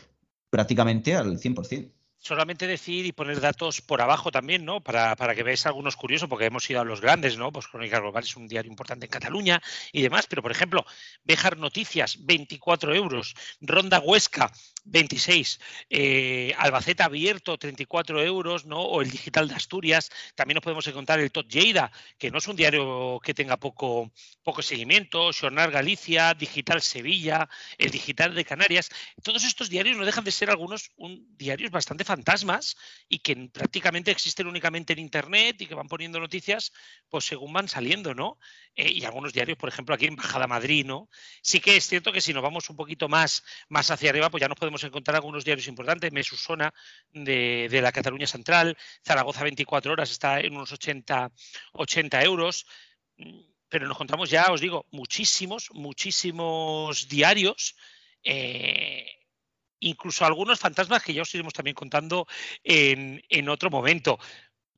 [0.51, 1.91] prácticamente al 100%.
[2.25, 4.81] Solamente decir y poner datos por abajo también, ¿no?
[4.81, 7.53] Para, para que veáis algunos curiosos, porque hemos ido a los grandes, ¿no?
[7.53, 9.61] Pues Crónica Global es un diario importante en Cataluña
[9.93, 10.87] y demás, pero por ejemplo,
[11.23, 14.51] Bejar Noticias, 24 euros, Ronda Huesca,
[14.85, 15.61] 26,
[15.91, 18.81] eh, Albacete Abierto, 34 euros, ¿no?
[18.81, 22.49] O el Digital de Asturias, también nos podemos encontrar el Tot Lleida, que no es
[22.49, 24.11] un diario que tenga poco,
[24.43, 28.89] poco seguimiento, Jornal Galicia, Digital Sevilla, el Digital de Canarias,
[29.23, 32.77] todos estos diarios no dejan de ser algunos un, diarios bastante fantasmas
[33.09, 36.73] y que prácticamente existen únicamente en Internet y que van poniendo noticias
[37.09, 38.39] pues según van saliendo, ¿no?
[38.77, 41.09] Eh, y algunos diarios, por ejemplo, aquí en Bajada Madrid, ¿no?
[41.43, 44.41] Sí que es cierto que si nos vamos un poquito más, más hacia arriba, pues
[44.41, 46.73] ya nos podemos encontrar algunos diarios importantes, Mesusona
[47.11, 51.33] de, de la Cataluña Central, Zaragoza 24 horas está en unos 80,
[51.73, 52.67] 80 euros
[53.69, 57.75] pero nos encontramos ya, os digo, muchísimos, muchísimos diarios
[58.23, 59.05] eh,
[59.85, 62.27] incluso algunos fantasmas que ya os iremos también contando
[62.63, 64.19] en, en otro momento.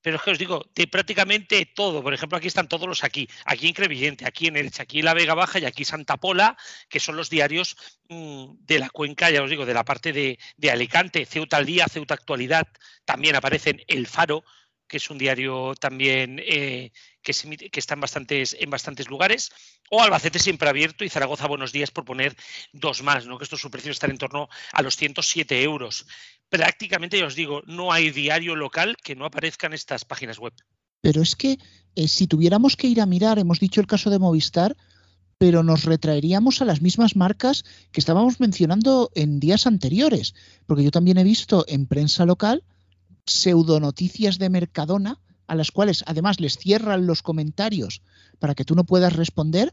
[0.07, 2.01] Pero es que os digo, de prácticamente todo.
[2.01, 3.29] Por ejemplo, aquí están todos los aquí.
[3.45, 6.57] Aquí en Crevillente, aquí en Elche, aquí en la Vega Baja y aquí Santa Pola,
[6.88, 7.77] que son los diarios
[8.09, 11.27] mmm, de la cuenca, ya os digo, de la parte de, de, Alicante.
[11.27, 12.69] Ceuta al Día, Ceuta Actualidad,
[13.05, 14.45] también aparecen El Faro,
[14.88, 17.33] que es un diario también eh, que,
[17.72, 19.51] está en bastantes, en bastantes lugares,
[19.90, 22.37] o Albacete siempre abierto y Zaragoza Buenos Días por poner
[22.72, 23.38] dos más, ¿no?
[23.38, 26.07] que estos su están en torno a los 107 euros.
[26.49, 30.53] Prácticamente, ya os digo, no hay diario local que no aparezca en estas páginas web.
[31.01, 31.59] Pero es que
[31.94, 34.77] eh, si tuviéramos que ir a mirar, hemos dicho el caso de Movistar,
[35.38, 40.35] pero nos retraeríamos a las mismas marcas que estábamos mencionando en días anteriores,
[40.66, 42.64] porque yo también he visto en prensa local
[43.27, 48.03] pseudonoticias de Mercadona, a las cuales además les cierran los comentarios
[48.39, 49.73] para que tú no puedas responder.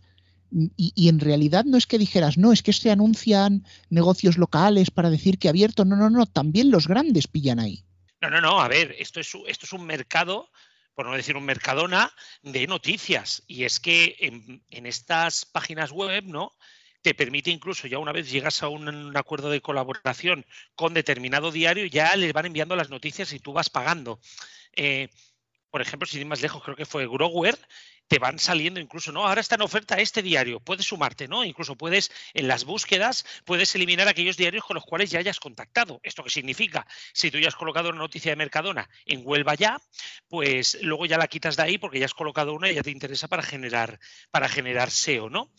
[0.77, 5.09] Y, en realidad no es que dijeras, no, es que se anuncian negocios locales para
[5.09, 5.83] decir que abierto.
[5.83, 7.83] No, no, no, también los grandes pillan ahí.
[8.21, 10.49] No, no, no, a ver, esto es, esto es un mercado,
[10.93, 12.13] por no decir un mercadona,
[12.43, 13.41] de noticias.
[13.47, 14.15] Y es que
[14.69, 16.53] en estas páginas web, ¿no?
[17.03, 21.85] Te permite incluso ya una vez llegas a un, acuerdo de colaboración con determinado diario,
[21.85, 24.19] ya les van enviando las noticias y tú vas pagando.
[24.75, 25.09] Eh,
[25.69, 27.57] por ejemplo, sin ir más lejos, creo que fue Grower,
[28.07, 29.27] te van saliendo incluso, ¿no?
[29.27, 31.43] Ahora está en oferta este diario, puedes sumarte, ¿no?
[31.43, 35.99] Incluso puedes, en las búsquedas, puedes eliminar aquellos diarios con los cuales ya hayas contactado.
[36.03, 36.87] ¿Esto qué significa?
[37.11, 39.81] Si tú ya has colocado una noticia de Mercadona en Huelva ya,
[40.29, 42.91] pues luego ya la quitas de ahí porque ya has colocado una y ya te
[42.91, 43.99] interesa para generar,
[44.31, 45.51] para generar SEO, ¿no?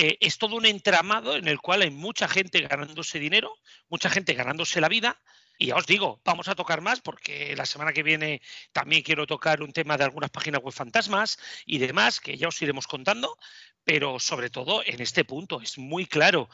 [0.00, 3.58] Eh, es todo un entramado en el cual hay mucha gente ganándose dinero,
[3.88, 5.20] mucha gente ganándose la vida.
[5.58, 9.26] Y ya os digo, vamos a tocar más porque la semana que viene también quiero
[9.26, 13.36] tocar un tema de algunas páginas web fantasmas y demás que ya os iremos contando,
[13.82, 16.48] pero sobre todo en este punto es muy claro,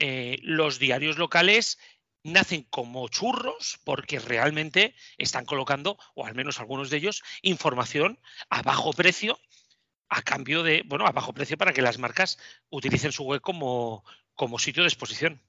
[0.00, 1.78] eh, los diarios locales
[2.24, 8.18] nacen como churros porque realmente están colocando, o al menos algunos de ellos, información
[8.50, 9.38] a bajo precio
[10.08, 12.38] a cambio de, bueno, a bajo precio para que las marcas
[12.70, 15.40] utilicen su web como, como sitio de exposición.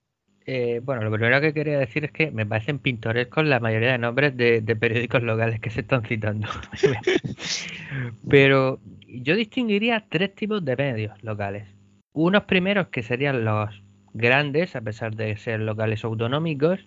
[0.46, 3.98] Eh, bueno, lo primero que quería decir es que me parecen pintorescos la mayoría de
[4.00, 6.48] nombres de, de periódicos locales que se están citando.
[8.30, 11.68] Pero yo distinguiría tres tipos de medios locales.
[12.14, 16.80] Unos primeros que serían los grandes, a pesar de ser locales autonómicos,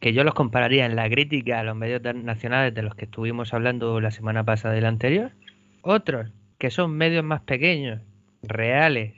[0.00, 3.54] que yo los compararía en la crítica a los medios nacionales de los que estuvimos
[3.54, 5.30] hablando la semana pasada y la anterior.
[5.82, 8.00] Otros que son medios más pequeños,
[8.42, 9.14] reales,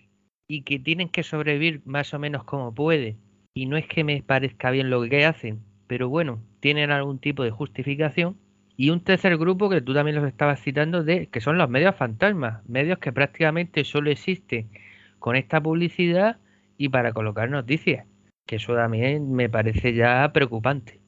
[0.48, 3.18] y que tienen que sobrevivir más o menos como pueden.
[3.55, 7.44] Y no es que me parezca bien lo que hacen, pero bueno, tienen algún tipo
[7.44, 8.37] de justificación.
[8.77, 11.96] Y un tercer grupo que tú también los estabas citando, de que son los medios
[11.96, 14.70] fantasmas, medios que prácticamente solo existen
[15.18, 16.38] con esta publicidad
[16.77, 18.07] y para colocar noticias,
[18.46, 21.01] que eso también me parece ya preocupante.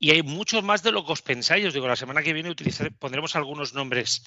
[0.00, 1.64] Y hay muchos más de lo que os pensáis.
[1.64, 4.26] Os digo, la semana que viene utilizar, pondremos algunos nombres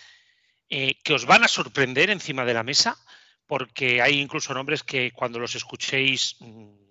[0.70, 2.98] eh, que os van a sorprender encima de la mesa,
[3.46, 6.86] porque hay incluso nombres que cuando los escuchéis mmm,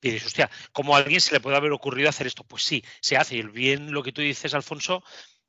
[0.00, 2.44] diréis, hostia, ¿cómo a alguien se le puede haber ocurrido hacer esto?
[2.44, 3.36] Pues sí, se hace.
[3.36, 5.02] Y bien lo que tú dices, Alfonso,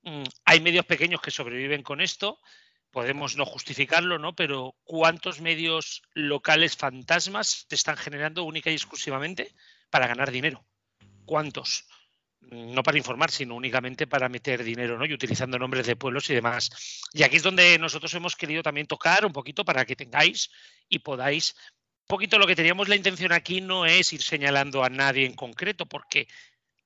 [0.04, 2.39] mmm, hay medios pequeños que sobreviven con esto,
[2.91, 4.36] podemos no justificarlo, ¿no?
[4.36, 9.56] Pero ¿cuántos medios locales fantasmas te están generando única y exclusivamente
[9.89, 10.65] para ganar dinero?
[11.26, 11.86] ¿Cuántos?
[12.41, 15.06] No para informar, sino únicamente para meter dinero, ¿no?
[15.06, 16.69] Y utilizando nombres de pueblos y demás.
[17.13, 20.49] Y aquí es donde nosotros hemos querido también tocar un poquito para que tengáis
[20.89, 21.56] y podáis.
[22.01, 25.34] Un poquito lo que teníamos la intención aquí no es ir señalando a nadie en
[25.34, 26.27] concreto, porque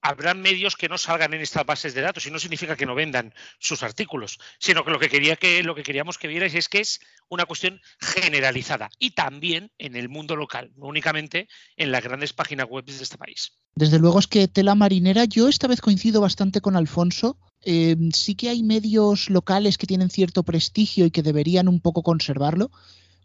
[0.06, 2.94] habrán medios que no salgan en estas bases de datos y no significa que no
[2.94, 6.70] vendan sus artículos, sino que lo que quería que lo que queríamos que vierais es
[6.70, 12.04] que es una cuestión generalizada y también en el mundo local, no únicamente en las
[12.04, 13.54] grandes páginas web de este país.
[13.74, 17.38] Desde luego es que tela marinera, yo esta vez coincido bastante con Alfonso.
[17.64, 22.04] Eh, sí que hay medios locales que tienen cierto prestigio y que deberían un poco
[22.04, 22.70] conservarlo,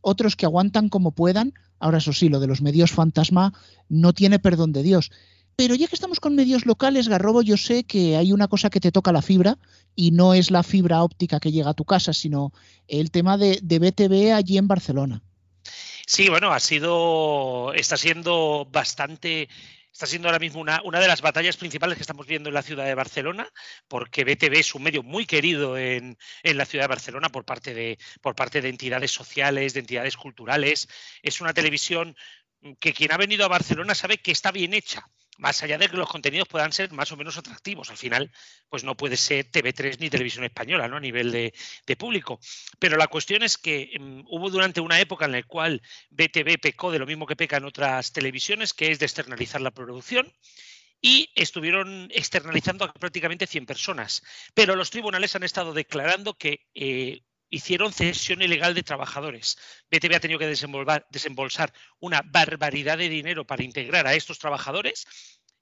[0.00, 1.52] otros que aguantan como puedan.
[1.78, 3.52] Ahora eso sí, lo de los medios fantasma
[3.90, 5.10] no tiene perdón de Dios.
[5.60, 8.80] Pero ya que estamos con medios locales, Garrobo, yo sé que hay una cosa que
[8.80, 9.58] te toca la fibra
[9.94, 12.54] y no es la fibra óptica que llega a tu casa, sino
[12.88, 15.22] el tema de, de BTV allí en Barcelona.
[16.06, 19.50] Sí, bueno, ha sido, está siendo bastante
[19.92, 22.62] está siendo ahora mismo una, una, de las batallas principales que estamos viendo en la
[22.62, 23.46] ciudad de Barcelona,
[23.86, 27.74] porque BTV es un medio muy querido en, en, la ciudad de Barcelona por parte,
[27.74, 30.88] de, por parte de entidades sociales, de entidades culturales.
[31.20, 32.16] Es una televisión
[32.78, 35.04] que quien ha venido a Barcelona sabe que está bien hecha
[35.40, 37.90] más allá de que los contenidos puedan ser más o menos atractivos.
[37.90, 38.30] Al final,
[38.68, 40.98] pues no puede ser TV3 ni televisión española, ¿no?
[40.98, 41.52] A nivel de,
[41.96, 42.38] público.
[42.78, 46.92] Pero la cuestión es que um, hubo durante una época en la cual BTV pecó
[46.92, 50.32] de lo mismo que peca en otras televisiones, que es de externalizar la producción
[51.02, 54.22] y estuvieron externalizando a prácticamente 100 personas.
[54.54, 59.58] Pero los tribunales han estado declarando que eh, hicieron cesión ilegal de trabajadores.
[59.90, 65.06] BTV ha tenido que desembolsar una barbaridad de dinero para integrar a estos trabajadores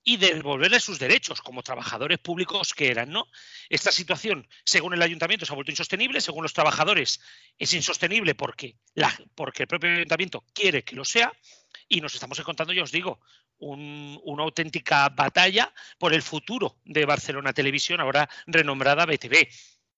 [0.05, 3.27] y devolverles sus derechos como trabajadores públicos que eran, ¿no?
[3.69, 7.21] Esta situación, según el ayuntamiento, se ha vuelto insostenible, según los trabajadores
[7.59, 8.77] es insostenible porque,
[9.35, 11.33] porque el propio ayuntamiento quiere que lo sea
[11.89, 13.21] y nos estamos encontrando, ya os digo,
[13.59, 19.49] un, una auténtica batalla por el futuro de Barcelona Televisión, ahora renombrada BTV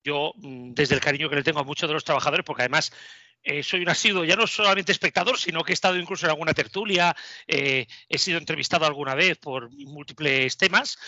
[0.05, 2.93] yo, mm, desde el cariño que le tengo a muchos de los trabajadores, porque además
[3.43, 6.53] eh, soy un asiduo, ya no solamente espectador, sino que he estado incluso en alguna
[6.53, 10.99] tertulia, eh, he sido entrevistado alguna vez por múltiples temas.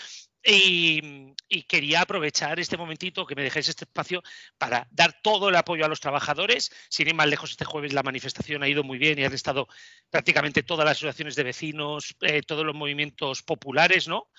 [0.45, 1.33] Y,
[1.67, 4.21] quería aprovechar este momentito que me dejéis este espacio
[4.57, 6.71] para dar todo el apoyo a los trabajadores.
[6.89, 9.67] Sin ir más lejos, este jueves la manifestación ha ido muy bien y han estado
[10.09, 14.29] prácticamente todas las asociaciones de vecinos, eh, todos los movimientos populares, ¿no?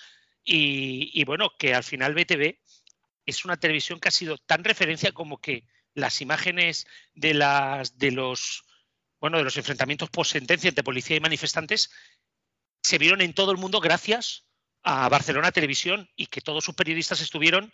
[0.44, 2.58] Y, y, bueno, que al final BTV
[3.26, 8.10] es una televisión que ha sido tan referencia como que las imágenes de las de
[8.10, 8.64] los
[9.20, 11.90] bueno de los enfrentamientos post sentencia entre policía y manifestantes
[12.82, 14.46] se vieron en todo el mundo gracias
[14.82, 17.72] a Barcelona Televisión y que todos sus periodistas estuvieron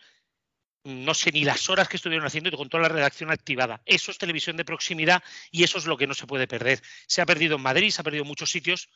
[0.84, 3.82] no sé ni las horas que estuvieron haciendo y con toda la redacción activada.
[3.84, 6.80] Eso es televisión de proximidad y eso es lo que no se puede perder.
[7.06, 8.88] Se ha perdido en Madrid, se ha perdido en muchos sitios,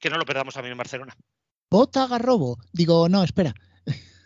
[0.00, 1.16] que no lo perdamos también en Barcelona.
[1.70, 2.58] Bota Garrobo.
[2.72, 3.54] Digo, no, espera.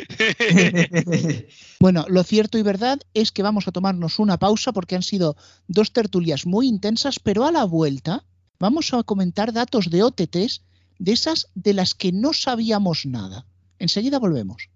[1.81, 5.37] bueno, lo cierto y verdad es que vamos a tomarnos una pausa porque han sido
[5.69, 8.25] dos tertulias muy intensas, pero a la vuelta
[8.59, 10.62] vamos a comentar datos de OTTs
[10.99, 13.45] de esas de las que no sabíamos nada.
[13.79, 14.69] Enseguida volvemos.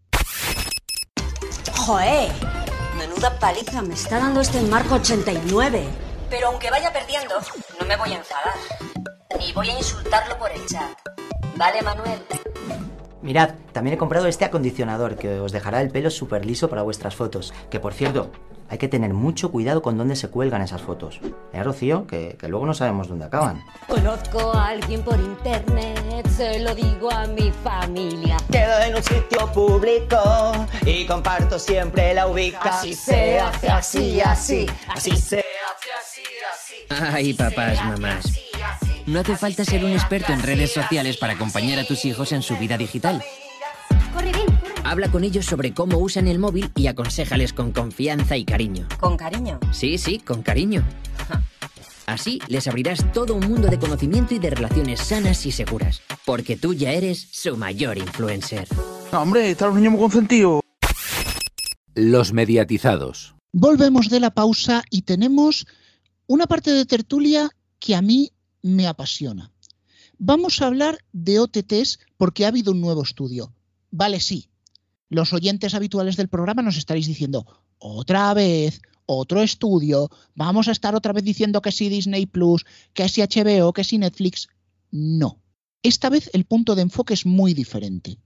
[1.74, 2.28] ¡Joé!
[2.98, 5.86] Menuda paliza me está dando este Marco 89.
[6.30, 7.34] Pero aunque vaya perdiendo,
[7.78, 8.54] no me voy a enfadar.
[9.38, 10.98] Ni voy a insultarlo por el chat.
[11.56, 12.20] ¿Vale, Manuel?
[13.26, 17.16] Mirad, también he comprado este acondicionador que os dejará el pelo súper liso para vuestras
[17.16, 17.52] fotos.
[17.70, 18.30] Que por cierto,
[18.68, 21.20] hay que tener mucho cuidado con dónde se cuelgan esas fotos.
[21.52, 22.06] ¿Eh, Rocío?
[22.06, 23.64] Que, que, luego no sabemos dónde acaban.
[23.88, 28.36] Conozco a alguien por internet, se lo digo a mi familia.
[28.48, 30.18] Quedo en un sitio público
[30.84, 32.74] y comparto siempre la ubicación.
[32.74, 34.66] Así se hace, así, así.
[34.86, 36.22] Así se hace, así,
[36.54, 37.12] así.
[37.12, 38.46] Ay, papás, mamás.
[39.06, 42.42] No hace falta ser un experto en redes sociales para acompañar a tus hijos en
[42.42, 43.22] su vida digital.
[44.12, 44.60] Corre bien.
[44.82, 48.88] Habla con ellos sobre cómo usan el móvil y aconsejales con confianza y cariño.
[48.98, 49.60] ¿Con cariño?
[49.70, 50.84] Sí, sí, con cariño.
[52.06, 56.02] Así les abrirás todo un mundo de conocimiento y de relaciones sanas y seguras.
[56.24, 58.66] Porque tú ya eres su mayor influencer.
[59.12, 60.60] No, hombre, está un niño muy consentido.
[61.94, 63.36] Los mediatizados.
[63.52, 65.64] Volvemos de la pausa y tenemos
[66.26, 68.32] una parte de tertulia que a mí
[68.66, 69.52] me apasiona.
[70.18, 73.52] Vamos a hablar de OTTs porque ha habido un nuevo estudio.
[73.90, 74.48] Vale, sí.
[75.08, 77.46] Los oyentes habituales del programa nos estaréis diciendo,
[77.78, 83.08] otra vez, otro estudio, vamos a estar otra vez diciendo que sí Disney Plus, que
[83.08, 84.48] sí HBO, que sí Netflix.
[84.90, 85.40] No.
[85.82, 88.18] Esta vez el punto de enfoque es muy diferente.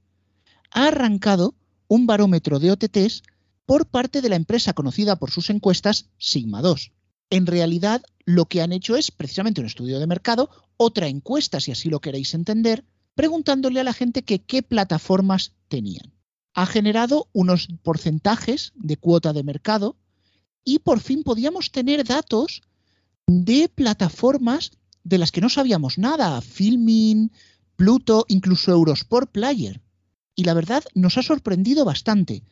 [0.70, 1.54] Ha arrancado
[1.86, 3.22] un barómetro de OTTs
[3.66, 6.92] por parte de la empresa conocida por sus encuestas Sigma 2.
[7.30, 11.70] En realidad, lo que han hecho es precisamente un estudio de mercado, otra encuesta, si
[11.72, 16.12] así lo queréis entender, preguntándole a la gente que qué plataformas tenían.
[16.54, 19.96] Ha generado unos porcentajes de cuota de mercado
[20.64, 22.62] y por fin podíamos tener datos
[23.26, 24.72] de plataformas
[25.04, 27.30] de las que no sabíamos nada, Filmin,
[27.76, 29.80] Pluto, incluso Eurosport Player.
[30.34, 32.42] y la verdad nos ha sorprendido bastante.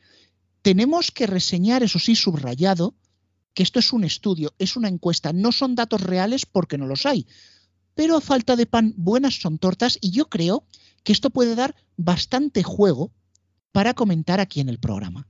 [0.63, 2.95] Tenemos que reseñar, eso sí, subrayado,
[3.59, 7.07] que esto es un estudio, es una encuesta, no son datos reales porque no los
[7.07, 7.27] hay.
[7.97, 10.63] Pero a falta de pan, buenas son tortas y yo creo
[11.03, 13.11] que esto puede dar bastante juego
[13.73, 15.27] para comentar aquí en el programa.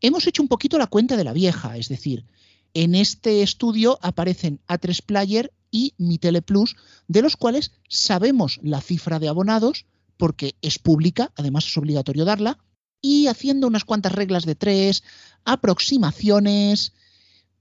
[0.00, 2.24] Hemos hecho un poquito la cuenta de la vieja, es decir,
[2.72, 6.76] en este estudio aparecen A3 Player y Mi Tele Plus,
[7.08, 9.86] de los cuales sabemos la cifra de abonados,
[10.18, 12.60] porque es pública, además es obligatorio darla,
[13.00, 15.02] y haciendo unas cuantas reglas de tres,
[15.44, 16.92] aproximaciones,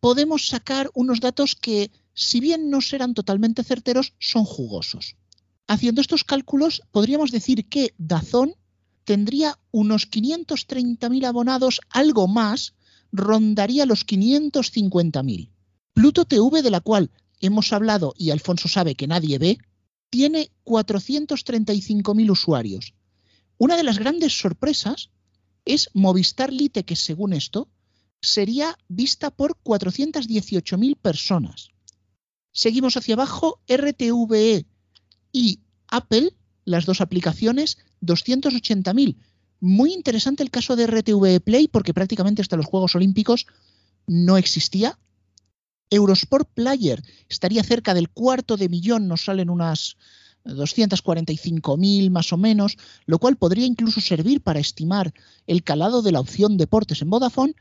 [0.05, 5.15] podemos sacar unos datos que, si bien no serán totalmente certeros, son jugosos.
[5.65, 8.53] Haciendo estos cálculos, podríamos decir que Dazón
[9.03, 12.75] tendría unos 530.000 abonados, algo más,
[13.11, 15.49] rondaría los 550.000.
[15.95, 19.57] Pluto TV, de la cual hemos hablado y Alfonso sabe que nadie ve,
[20.11, 22.93] tiene 435.000 usuarios.
[23.57, 25.09] Una de las grandes sorpresas
[25.65, 27.69] es Movistar Lite, que según esto
[28.25, 31.69] sería vista por 418.000 personas.
[32.51, 34.65] Seguimos hacia abajo, RTVE
[35.31, 36.31] y Apple,
[36.63, 39.17] las dos aplicaciones, 280.000.
[39.59, 43.45] Muy interesante el caso de RTV Play porque prácticamente hasta los Juegos Olímpicos
[44.07, 44.97] no existía.
[45.89, 49.97] Eurosport Player estaría cerca del cuarto de millón, nos salen unas
[50.45, 55.13] 245.000 más o menos, lo cual podría incluso servir para estimar
[55.47, 57.55] el calado de la opción deportes en Vodafone.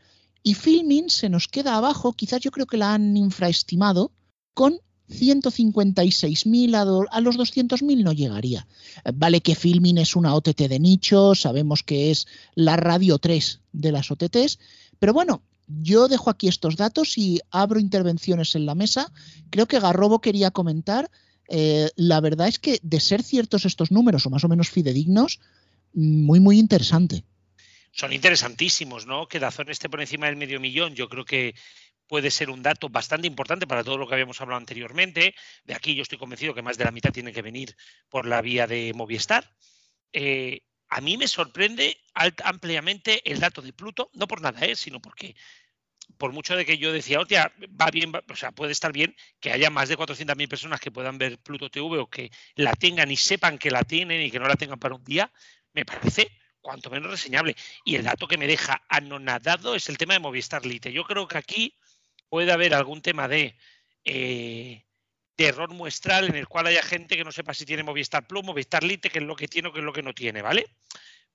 [0.46, 4.12] Y Filming se nos queda abajo, quizás yo creo que la han infraestimado,
[4.52, 4.78] con
[5.08, 8.66] 156.000 a, a los 200.000 no llegaría.
[9.14, 13.90] Vale que Filming es una OTT de nicho, sabemos que es la radio 3 de
[13.90, 14.58] las OTTs,
[14.98, 19.10] pero bueno, yo dejo aquí estos datos y abro intervenciones en la mesa.
[19.48, 21.10] Creo que Garrobo quería comentar.
[21.48, 25.40] Eh, la verdad es que de ser ciertos estos números o más o menos fidedignos,
[25.94, 27.24] muy, muy interesante.
[27.94, 29.28] Son interesantísimos, ¿no?
[29.28, 30.96] Que Dazón esté por encima del medio millón.
[30.96, 31.54] Yo creo que
[32.08, 35.34] puede ser un dato bastante importante para todo lo que habíamos hablado anteriormente.
[35.62, 37.76] De aquí yo estoy convencido que más de la mitad tiene que venir
[38.08, 39.48] por la vía de Movistar.
[40.12, 44.74] Eh, a mí me sorprende ampliamente el dato de Pluto, no por nada, ¿eh?
[44.74, 45.36] sino porque
[46.18, 49.52] por mucho de que yo decía, hostia, va bien, o sea, puede estar bien que
[49.52, 53.16] haya más de 400.000 personas que puedan ver Pluto TV o que la tengan y
[53.16, 55.32] sepan que la tienen y que no la tengan para un día,
[55.72, 56.30] me parece
[56.64, 57.54] cuanto menos reseñable.
[57.84, 60.92] Y el dato que me deja anonadado es el tema de Movistar Lite.
[60.92, 61.76] Yo creo que aquí
[62.28, 63.54] puede haber algún tema de,
[64.04, 64.84] eh,
[65.36, 68.42] de error muestral en el cual haya gente que no sepa si tiene Movistar Plus,
[68.42, 70.66] Movistar Lite, qué es lo que tiene o qué es lo que no tiene, ¿vale?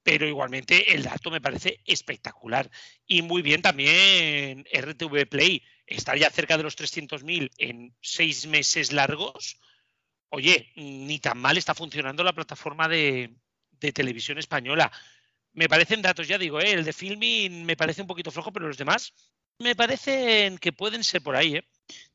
[0.02, 2.70] Pero igualmente el dato me parece espectacular.
[3.06, 8.92] Y muy bien también RTV Play, estar ya cerca de los 300.000 en seis meses
[8.92, 9.60] largos.
[10.30, 13.36] Oye, ni tan mal está funcionando la plataforma de,
[13.80, 14.92] de televisión española.
[15.54, 16.72] Me parecen datos, ya digo, ¿eh?
[16.72, 19.14] el de filming me parece un poquito flojo, pero los demás
[19.60, 21.64] me parecen que pueden ser por ahí, ¿eh?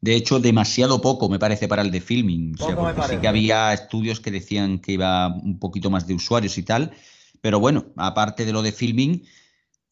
[0.01, 2.55] De hecho, demasiado poco me parece para el de filming.
[2.59, 6.15] O sea, porque sí que había estudios que decían que iba un poquito más de
[6.15, 6.93] usuarios y tal.
[7.41, 9.25] Pero bueno, aparte de lo de filming,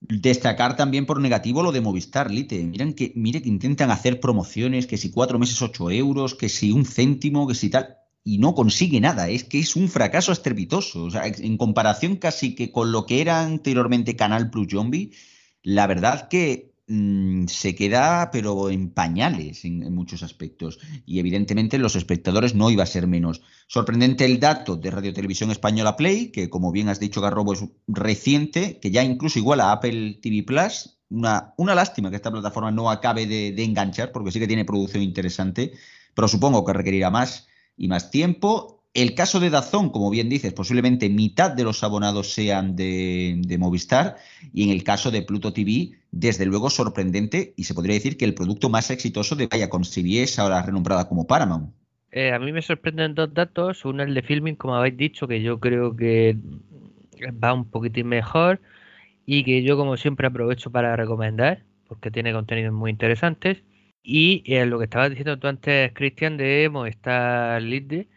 [0.00, 2.62] destacar también por negativo lo de Movistar Lite.
[2.62, 6.72] Miren que, mire que intentan hacer promociones, que si cuatro meses ocho euros, que si
[6.72, 7.98] un céntimo, que si tal.
[8.24, 9.28] Y no consigue nada.
[9.28, 11.04] Es que es un fracaso estrepitoso.
[11.04, 15.12] O sea, en comparación casi que con lo que era anteriormente Canal Plus Zombie,
[15.62, 21.96] la verdad que Mm, se queda pero en pañales en, muchos aspectos y evidentemente los
[21.96, 23.40] espectadores no iba a ser menos.
[23.68, 27.64] Sorprendente el dato de Radio Televisión Española Play, que como bien has dicho Garrobo es
[27.86, 30.98] reciente, que ya incluso igual a Apple TV Plus.
[31.08, 34.64] Una, una lástima que esta plataforma no acabe de, de enganchar porque sí que tiene
[34.64, 35.72] producción interesante,
[36.14, 37.46] pero supongo que requerirá más
[37.82, 38.84] y más tiempo.
[38.94, 44.18] El caso de Dazón, como bien dices, posiblemente mitad de los abonados sean de, Movistar
[44.54, 48.24] y en el caso de Pluto TV, desde luego sorprendente y se podría decir que
[48.24, 51.72] el producto más exitoso de Vaya con CBS, ahora renombrada como Paramount.
[52.12, 55.42] Eh, a mí me sorprenden dos datos, uno el de filming, como habéis dicho, que
[55.42, 56.36] yo creo que
[57.42, 58.60] va un poquitín mejor
[59.26, 63.58] y que yo como siempre aprovecho para recomendar porque tiene contenidos muy interesantes
[64.02, 68.08] y eh, lo que estabas diciendo tú antes, Cristian, de Movistar Lite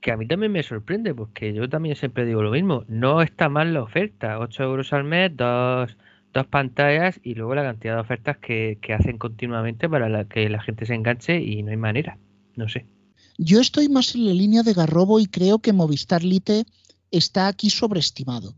[0.00, 2.84] que a mí también me sorprende, porque yo también siempre digo lo mismo.
[2.86, 5.96] No está mal la oferta, 8 euros al mes, dos,
[6.32, 10.86] dos pantallas y luego la cantidad de ofertas que, hacen continuamente para que la gente
[10.86, 12.18] se enganche y no hay manera.
[12.54, 12.86] No sé.
[13.38, 16.64] Yo estoy más en la línea de Garrobo y creo que Movistar Lite
[17.10, 18.54] está aquí sobreestimado.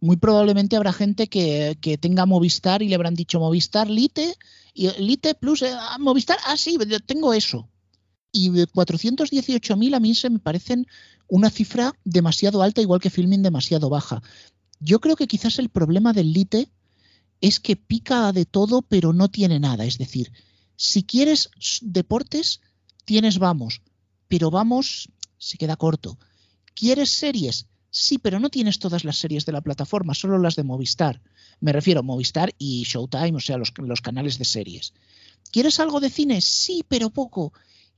[0.00, 4.34] Muy probablemente habrá gente que, tenga Movistar y le habrán dicho Movistar Lite
[4.78, 7.68] y Lite Plus, eh, ah, Movistar, ah sí, tengo eso
[8.32, 10.86] y 418.000 a mí se me parecen
[11.28, 14.22] una cifra demasiado alta, igual que Filming demasiado baja.
[14.80, 16.70] Yo creo que quizás el problema del Lite
[17.40, 19.84] es que pica de todo, pero no tiene nada.
[19.84, 20.32] Es decir,
[20.76, 21.50] si quieres
[21.82, 22.60] deportes,
[23.04, 23.82] tienes vamos,
[24.28, 25.08] pero vamos
[25.38, 26.18] se queda corto.
[26.74, 27.66] ¿Quieres series?
[27.90, 31.22] Sí, pero no tienes todas las series de la plataforma, solo las de Movistar.
[31.60, 34.92] Me refiero a Movistar y Showtime, o sea, los, canales de series.
[35.50, 36.40] ¿Quieres algo de cine?
[36.40, 37.52] Sí, pero poco.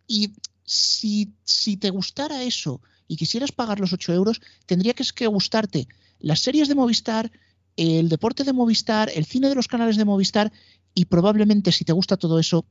[0.07, 0.32] Y
[0.64, 5.88] si, si te gustara eso y quisieras pagar los 8 euros, tendría que, que gustarte
[6.20, 7.32] las series de Movistar,
[7.76, 10.53] el deporte de Movistar, el cine de los canales de Movistar
[10.95, 12.64] y probablemente si te gusta todo eso,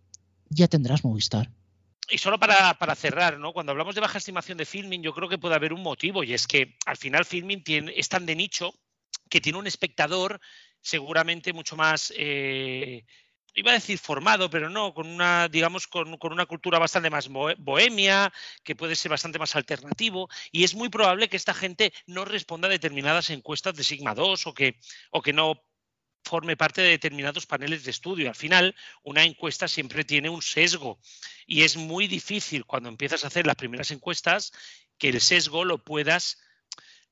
[0.49, 1.51] ya tendrás Movistar.
[2.11, 3.53] Y solo para, para, cerrar, ¿no?
[3.53, 6.33] Cuando hablamos de baja estimación de filming, yo creo que puede haber un motivo, y
[6.33, 8.73] es que al final filming tiene, es tan de nicho
[9.29, 10.39] que tiene un espectador
[10.81, 13.03] seguramente mucho más eh,
[13.55, 17.29] iba a decir formado, pero no, con una, digamos, con, con, una cultura bastante más
[17.57, 18.31] bohemia,
[18.63, 22.67] que puede ser bastante más alternativo, y es muy probable que esta gente no responda
[22.67, 24.79] a determinadas encuestas de Sigma 2 o que,
[25.11, 25.61] o que no
[26.23, 28.29] forme parte de determinados paneles de estudio.
[28.29, 30.99] Al final, una encuesta siempre tiene un sesgo
[31.47, 34.51] y es muy difícil cuando empiezas a hacer las primeras encuestas
[34.97, 36.37] que el sesgo lo puedas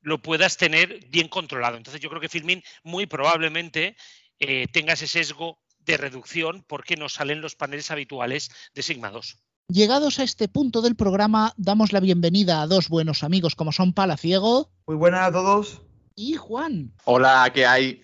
[0.01, 1.75] lo puedas tener bien controlado.
[1.75, 3.97] Entonces yo creo que Filmin muy probablemente
[4.39, 9.37] eh, tenga ese sesgo de reducción porque no salen los paneles habituales de Sigma 2.
[9.69, 13.91] Llegados a este punto del programa, damos la bienvenida a dos buenos amigos como son
[13.91, 14.71] Palaciego.
[14.85, 15.81] Muy buenas a todos.
[16.15, 16.93] Y Juan.
[17.03, 18.01] Hola, ¿qué hay?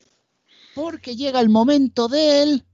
[0.75, 2.65] Porque llega el momento del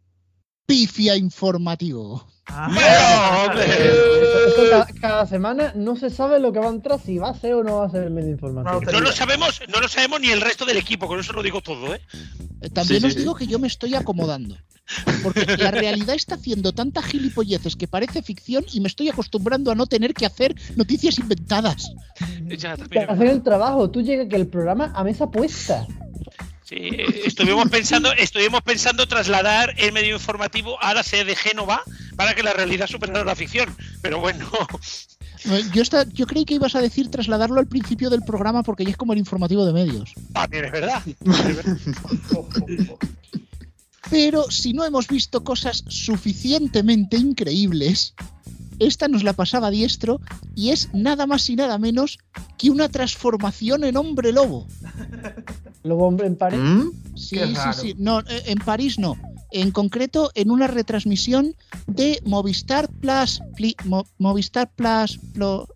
[0.65, 2.27] pifia informativo.
[2.51, 3.53] Ah,
[4.55, 7.53] cada, cada, semana no se sabe lo que va a entrar, si va a ser
[7.53, 8.81] o no va a ser el medio informativo.
[8.81, 11.43] No, no lo sabemos, no lo sabemos ni el resto del equipo, con eso lo
[11.43, 12.01] digo todo, ¿eh?
[12.73, 13.45] También sí, os sí, digo sí.
[13.45, 14.57] que yo me estoy acomodando.
[15.23, 19.75] Porque la realidad está haciendo tanta gilipolleces que parece ficción y me estoy acostumbrando a
[19.75, 21.91] no tener que hacer noticias inventadas.
[22.57, 25.85] Ya, hacer el trabajo, tú llegas que el programa a mesa puesta.
[26.69, 26.77] Sí,
[27.25, 31.81] estuvimos pensando, estuvimos pensando trasladar el medio informativo a la sede de Génova
[32.15, 34.47] para que la realidad superara la ficción, pero bueno.
[35.73, 38.91] Yo, está, yo creí que ibas a decir trasladarlo al principio del programa porque ya
[38.91, 40.13] es como el informativo de medios.
[40.31, 41.01] También es verdad.
[44.11, 48.13] Pero si no hemos visto cosas suficientemente increíbles,
[48.77, 50.21] esta nos la pasaba diestro
[50.55, 52.19] y es nada más y nada menos
[52.59, 54.67] que una transformación en hombre lobo.
[55.83, 56.59] ¿Lobo hombre en París?
[56.59, 56.91] ¿Mm?
[57.15, 57.95] Sí, sí, sí.
[57.97, 59.17] No, eh, en París no.
[59.51, 61.55] En concreto, en una retransmisión
[61.87, 63.41] de Movistar Plus.
[63.55, 65.19] Pli, Mo, Movistar Plus.
[65.33, 65.67] Plo,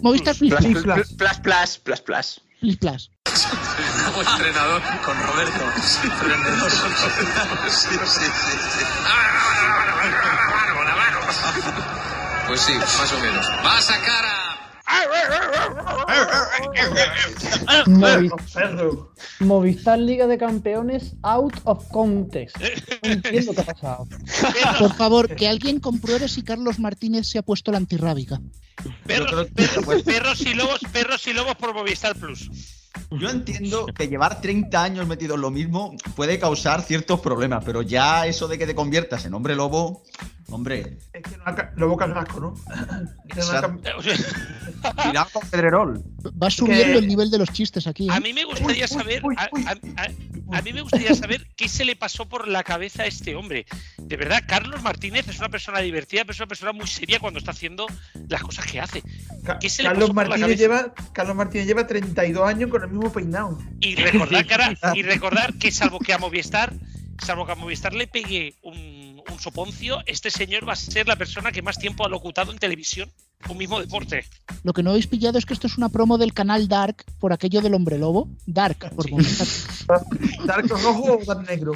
[0.00, 0.54] Movistar Plus.
[0.54, 2.40] Plus, plus, plus, plus, plus, plus.
[2.60, 3.10] Plus, plus.
[3.24, 5.64] Como entrenador con Roberto.
[5.82, 6.70] Sí, entrenador.
[6.70, 8.24] Sí, sí, sí.
[8.24, 8.84] sí.
[12.46, 13.46] Pues sí, más o menos.
[13.64, 14.41] Va a sacar a.
[19.40, 22.56] Movistar Liga de Campeones out of context.
[23.02, 24.08] No entiendo qué ha pasado.
[24.78, 28.40] Por favor, que alguien compruebe si Carlos Martínez se ha puesto la antirrábica.
[29.06, 32.50] Perros, perros, perros y lobos, perros y lobos por Movistar Plus.
[33.10, 37.82] Yo entiendo que llevar 30 años metido en lo mismo puede causar ciertos problemas, pero
[37.82, 40.02] ya eso de que te conviertas en hombre lobo,
[40.52, 40.98] hombre.
[41.12, 41.44] Es que no,
[41.76, 42.54] lobo carrasco, ¿no?
[45.02, 46.02] Tirado con Pedrerol.
[46.40, 46.98] Va subiendo que...
[46.98, 48.08] el nivel de los chistes aquí.
[48.08, 48.12] ¿eh?
[48.12, 51.14] A mí me gustaría uy, saber, uy, uy, a, a, a, a, mí me gustaría
[51.14, 53.66] saber qué se le pasó por la cabeza a este hombre.
[53.98, 57.38] De verdad, Carlos Martínez es una persona divertida, pero es una persona muy seria cuando
[57.38, 57.86] está haciendo
[58.28, 59.02] las cosas que hace.
[59.60, 62.82] ¿Qué se Carlos le pasó Martínez por la lleva, Carlos Martínez lleva 32 años con
[62.82, 63.58] el mismo peinado.
[63.80, 66.72] Y recordar, cara, y recordar que salvo que a Movistar,
[67.24, 71.16] salvo que a Movistar le pegue un, un soponcio, este señor va a ser la
[71.16, 73.10] persona que más tiempo ha locutado en televisión
[73.48, 74.24] un mismo deporte.
[74.62, 77.32] Lo que no habéis pillado es que esto es una promo del canal Dark por
[77.32, 78.28] aquello del hombre lobo.
[78.46, 79.14] Dark, por sí.
[80.46, 81.72] ¿Dark rojo o Dark negro?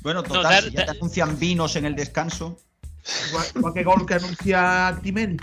[0.00, 2.58] Bueno, total, no, dar, si ya te anuncian vinos en el descanso.
[3.28, 5.36] Igual, igual que gol que anuncia Actimel.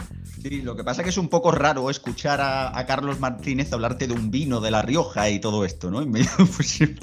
[0.44, 3.72] Sí, lo que pasa es que es un poco raro escuchar a, a, Carlos Martínez
[3.72, 6.06] hablarte de un vino de La Rioja y todo esto, ¿no?
[6.06, 6.96] Medio, pues, sí.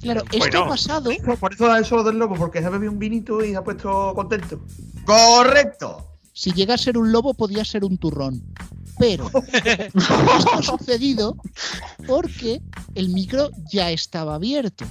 [0.00, 1.10] Claro, esto bueno, ha pasado.
[1.38, 3.62] Por eso da eso del lobo, porque se ha bebido un vinito y se ha
[3.62, 4.64] puesto contento.
[5.04, 6.06] ¡Correcto!
[6.32, 8.42] Si llega a ser un lobo, podía ser un turrón.
[8.98, 11.36] Pero esto ha sucedido
[12.06, 12.62] porque
[12.94, 14.86] el micro ya estaba abierto.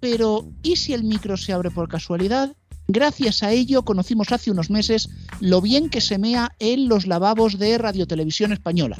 [0.00, 2.56] Pero, ¿y si el micro se abre por casualidad?
[2.88, 5.08] Gracias a ello conocimos hace unos meses
[5.40, 8.98] lo bien que se mea en los lavabos de Radio Televisión Española.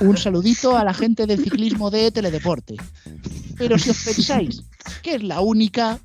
[0.00, 2.76] Un saludito a la gente del ciclismo de Teledeporte.
[3.56, 4.62] Pero si os pensáis
[5.02, 5.98] que es la única,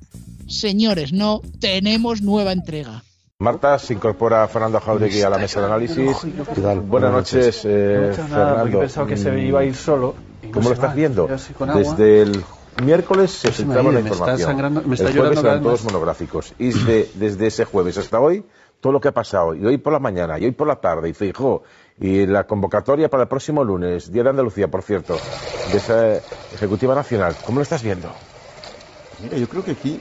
[0.48, 3.02] señores, no, tenemos nueva entrega.
[3.40, 6.16] Marta, se incorpora Fernando Jauregui a la mesa de análisis.
[6.54, 6.80] ¿Qué tal?
[6.80, 8.78] Buenas noches, eh, Fernando.
[8.78, 10.14] He pensado que se iba a ir solo
[10.50, 11.28] ¿Cómo lo estás va, viendo?
[11.74, 12.44] Desde el
[12.76, 14.50] miércoles se Pues filtraba la viene, me está información.
[14.50, 16.54] sangrando- me está el jueves eran todos monográficos.
[16.58, 18.44] Y desde, desde ese jueves hasta hoy,
[18.80, 21.08] todo lo que ha pasado, y hoy por la mañana, y hoy por la tarde,
[21.08, 21.62] y Feijó,
[22.00, 25.14] y la convocatoria para el próximo lunes, Día de Andalucía, por cierto,
[25.70, 28.12] de esa Ejecutiva Nacional, ¿cómo lo estás viendo?
[29.20, 30.00] Mira, yo creo que aquí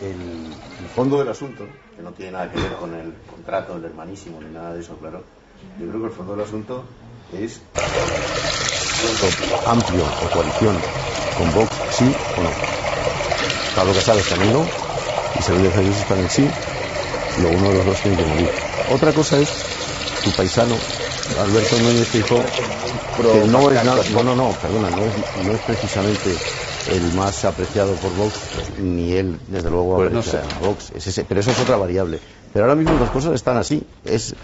[0.00, 1.64] el, el fondo del asunto,
[1.96, 4.96] que no tiene nada que ver con el contrato del hermanísimo ni nada de eso,
[4.96, 5.22] claro.
[5.78, 6.84] Yo creo que el fondo del asunto
[7.40, 7.60] es
[9.66, 10.76] amplio o coalición
[11.38, 12.50] con Vox, sí o no.
[13.74, 14.66] Pablo Casado está en el no
[15.34, 16.48] y de Jesús está en el sí.
[17.40, 18.50] Lo uno de los dos tiene que morir.
[18.92, 19.48] Otra cosa es
[20.22, 20.76] tu paisano,
[21.40, 22.44] Alberto Núñez Feijóo,
[23.32, 26.36] que no es nada, no, no, no, perdona, no es, no es precisamente
[26.90, 28.34] el más apreciado por Vox,
[28.78, 32.20] ni él, desde luego, Pues no a Vox, es ese, pero eso es otra variable.
[32.52, 33.82] Pero ahora mismo las cosas están así.
[34.04, 34.34] Es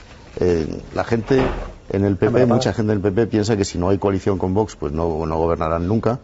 [0.41, 1.43] eh, la gente
[1.91, 4.55] en el PP, mucha gente en el PP piensa que si no hay coalición con
[4.55, 6.19] Vox, pues no, no gobernarán nunca.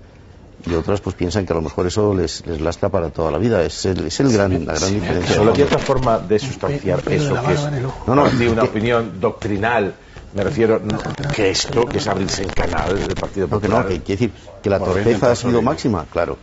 [0.66, 3.36] Y otras pues piensan que a lo mejor eso les, les lastra para toda la
[3.38, 3.62] vida.
[3.62, 5.36] Es el, es el gran, la gran diferencia.
[5.36, 8.62] Solo hay otra forma de sustanciar eso, que es no, No, no, no, de una
[8.62, 9.94] que- opinión doctrinal.
[10.32, 10.98] Me refiero no,
[11.34, 13.84] que esto, que es abrirse en canal del Partido No, que Popular.
[13.84, 16.38] no, que quiere decir que la torpeza ha sido máxima, claro.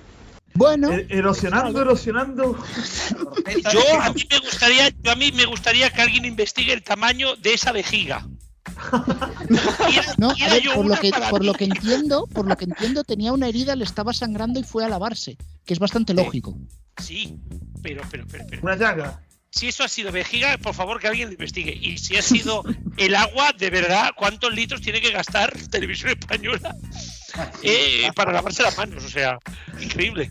[0.54, 0.92] Bueno.
[0.94, 2.56] Eh, Erosionando, erosionando.
[3.74, 7.36] Yo a mí me gustaría, yo a mí me gustaría que alguien investigue el tamaño
[7.38, 8.26] de esa vejiga.
[10.18, 11.48] No, a Quiera ver, yo por lo que para por mí.
[11.48, 14.86] lo que entiendo, por lo que entiendo tenía una herida, le estaba sangrando y fue
[14.86, 16.58] a lavarse, que es bastante lógico.
[16.98, 17.40] Sí,
[17.82, 18.62] pero, pero, pero, pero.
[18.62, 19.22] Una llaga.
[19.50, 21.78] Si eso ha sido vejiga, por favor que alguien lo investigue.
[21.82, 22.64] Y si ha sido
[22.98, 26.76] el agua, de verdad, ¿cuántos litros tiene que gastar Televisión Española
[27.64, 29.04] eh, para lavarse las manos?
[29.04, 29.40] O sea,
[29.82, 30.30] increíble.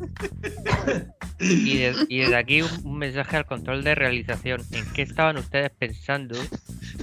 [1.38, 4.62] Y, de- y desde aquí un, un mensaje al control de realización.
[4.72, 6.38] ¿En qué estaban ustedes pensando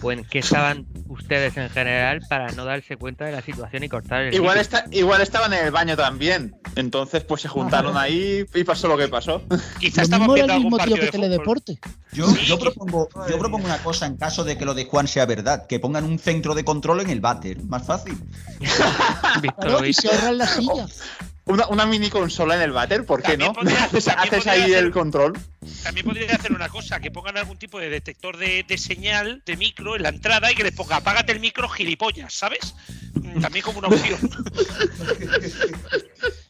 [0.01, 3.89] o en qué estaban ustedes en general para no darse cuenta de la situación y
[3.89, 6.55] cortar el Igual, está, igual estaban en el baño también.
[6.75, 9.41] Entonces, pues se juntaron ahí y pasó lo que pasó.
[9.79, 11.79] Quizás mismo era el mismo tío que Teledeporte.
[12.13, 15.25] Yo, yo propongo, yo propongo una cosa en caso de que lo de Juan sea
[15.25, 18.17] verdad, que pongan un centro de control en el váter, más fácil.
[19.59, 20.87] Claro, y se ahorran la silla.
[21.45, 23.53] Una, una mini consola en el váter, ¿por qué no?
[23.53, 24.07] podría- haces
[24.47, 25.33] ahí hacer- el control.
[25.83, 29.55] También podría hacer una cosa, que pongan algún tipo de detector de, de señal de
[29.55, 32.75] micro en la entrada y que les ponga apágate el micro gilipollas, ¿sabes?
[33.13, 34.19] Mm, También como una opción.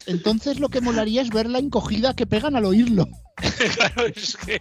[0.07, 3.07] Entonces lo que molaría es ver la encogida que pegan al oírlo.
[3.75, 4.59] claro, es que.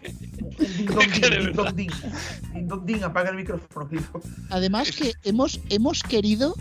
[1.75, 1.91] Ding
[2.69, 3.89] dong ding, apaga el micrófono.
[4.51, 6.55] Además que hemos, hemos querido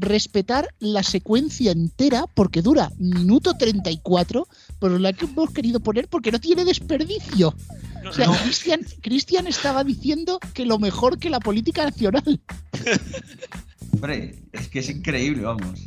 [0.00, 4.48] respetar la secuencia entera porque dura minuto 34,
[4.80, 7.54] pero la que hemos querido poner porque no tiene desperdicio.
[8.08, 12.40] O sea, Cristian, Cristian estaba diciendo que lo mejor que la política nacional.
[13.92, 15.80] Hombre, es que es increíble, vamos.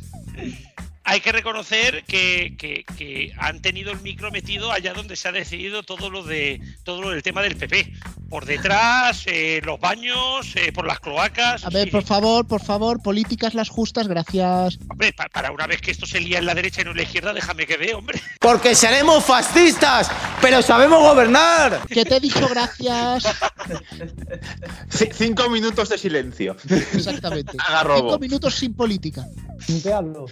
[1.06, 5.32] Hay que reconocer que, que- que han tenido el micro metido allá donde se ha
[5.32, 7.92] decidido todo lo de todo lo del tema del PP.
[8.30, 11.64] Por detrás, eh, los baños, eh, por las cloacas.
[11.64, 14.78] A ver, por favor, por favor, políticas las justas, gracias.
[14.88, 16.96] Hombre, pa- para una vez que esto se lía en la derecha y no en
[16.96, 18.20] la izquierda, déjame que vea, hombre.
[18.40, 21.86] Porque seremos fascistas, pero sabemos gobernar.
[21.86, 23.24] Que te he dicho gracias.
[24.88, 26.56] C- cinco minutos de silencio.
[26.94, 27.52] Exactamente.
[27.58, 28.08] Haga robo.
[28.10, 29.24] Cinco minutos sin política.
[29.68, 30.26] Mutearlo.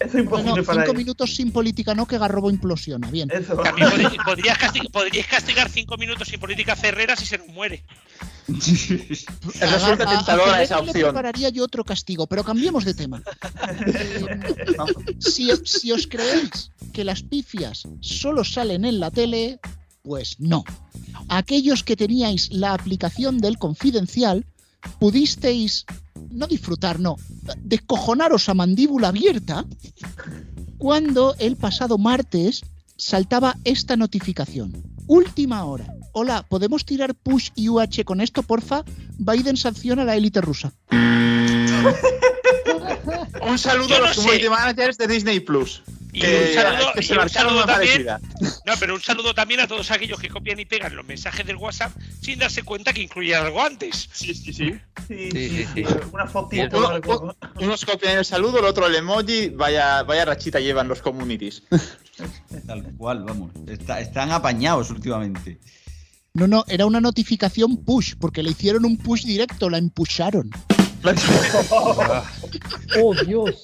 [0.00, 3.10] Es Bueno, imposible para cinco minutos sin política, no, que Garrobo implosiona.
[3.10, 3.28] Bien.
[3.28, 3.90] También
[4.92, 7.84] podrías castigar cinco minutos sin política Ferrera si se nos muere.
[8.48, 11.08] Resulta A- a- a tentadora esa Ferrer le opción.
[11.10, 13.22] prepararía yo otro castigo, pero cambiemos de tema.
[13.86, 14.26] Eh,
[15.18, 19.58] si, si os creéis que las pifias solo salen en la tele,
[20.02, 20.64] pues no.
[21.28, 24.44] Aquellos que teníais la aplicación del confidencial,
[24.98, 25.86] pudisteis
[26.30, 27.16] no disfrutar, no,
[27.58, 29.64] descojonaros a mandíbula abierta
[30.78, 32.62] cuando el pasado martes
[32.96, 34.82] saltaba esta notificación.
[35.06, 35.86] Última hora.
[36.12, 38.84] Hola, ¿podemos tirar push y UH con esto, porfa?
[39.18, 40.72] Biden sanciona a la élite rusa.
[43.46, 45.82] Un saludo a los community managers de Disney Plus.
[46.14, 48.06] Y un saludo, que y un saludo también.
[48.64, 51.56] No, pero un saludo también a todos aquellos que copian y pegan los mensajes del
[51.56, 51.92] WhatsApp
[52.22, 54.08] sin darse cuenta que incluían algo antes.
[54.12, 54.72] Sí, sí, sí.
[54.72, 55.84] Sí, Sí, sí, sí, sí.
[55.84, 55.94] sí.
[56.12, 56.78] Una fotito.
[56.78, 57.36] Uno-.
[57.60, 59.48] Unos copian el saludo, el otro el emoji.
[59.50, 61.62] Vaya, vaya rachita llevan los communities.
[62.66, 63.50] Tal cual, vamos.
[63.66, 65.58] Está- están apañados últimamente.
[66.32, 70.50] No, no, era una notificación push, porque le hicieron un push directo, la empusharon.
[73.00, 73.62] Oh, Dios.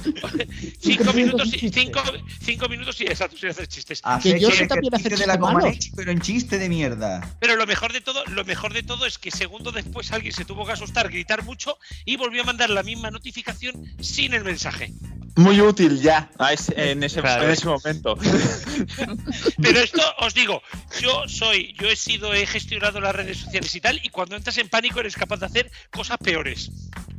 [0.80, 2.02] Cinco minutos, y- cinco,
[2.42, 4.00] cinco minutos y exacto, sin hacer chistes.
[4.04, 5.38] Hacer yo sé que- también que hacer chiste de la.
[5.38, 7.36] Comaneci, pero en chiste de mierda.
[7.40, 10.44] Pero lo mejor de todo, lo mejor de todo es que segundos después alguien se
[10.44, 14.92] tuvo que asustar, gritar mucho y volvió a mandar la misma notificación sin el mensaje.
[15.36, 18.16] Muy útil ya a ese- en, ese, en ese momento.
[19.62, 20.60] Pero esto os digo,
[21.00, 24.58] yo soy, yo he sido, he gestionado las redes sociales y tal, y cuando entras
[24.58, 26.70] en pánico eres capaz de hacer cosas peores.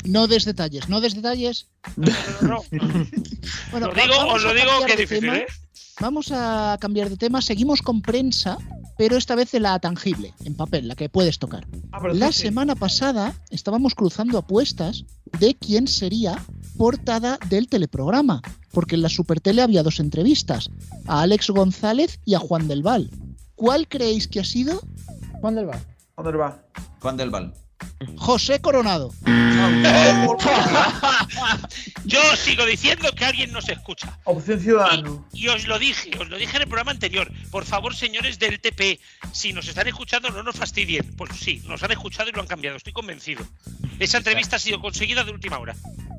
[0.04, 1.68] No des detalles, no des detalles.
[2.42, 2.64] No,
[3.72, 5.38] Bueno, Lo digo- vamos os lo a digo cambiar que difícil, tema.
[5.38, 5.48] ¿eh?
[6.00, 7.42] Vamos a cambiar de tema.
[7.42, 8.58] Seguimos con prensa,
[8.98, 11.68] pero esta vez de la tangible, en papel, la que puedes tocar.
[12.02, 12.42] pero La sí, sí.
[12.44, 15.06] semana pasada estábamos cruzando apuestas
[15.40, 16.40] de quién sería
[16.78, 18.42] portada del teleprograma,
[18.72, 20.70] porque en la Supertele había dos entrevistas,
[21.08, 23.10] a Alex González y a Juan del Val.
[23.56, 24.82] ¿Cuál creéis que ha sido?
[25.40, 25.80] Juan del Val.
[26.18, 26.64] ¿Dónde va?
[27.00, 27.54] Juan del Val.
[28.18, 29.12] José Coronado.
[32.06, 34.18] Yo sigo diciendo que alguien nos escucha.
[34.26, 35.28] Opción Ciudadano.
[35.34, 37.32] Y os lo dije, os lo dije en el programa anterior.
[37.52, 39.00] Por favor, señores del TP,
[39.32, 41.14] si nos están escuchando, no nos fastidien.
[41.16, 43.44] Pues sí, nos han escuchado y lo han cambiado, estoy convencido.
[44.00, 45.76] Esa entrevista ha sido conseguida de última hora.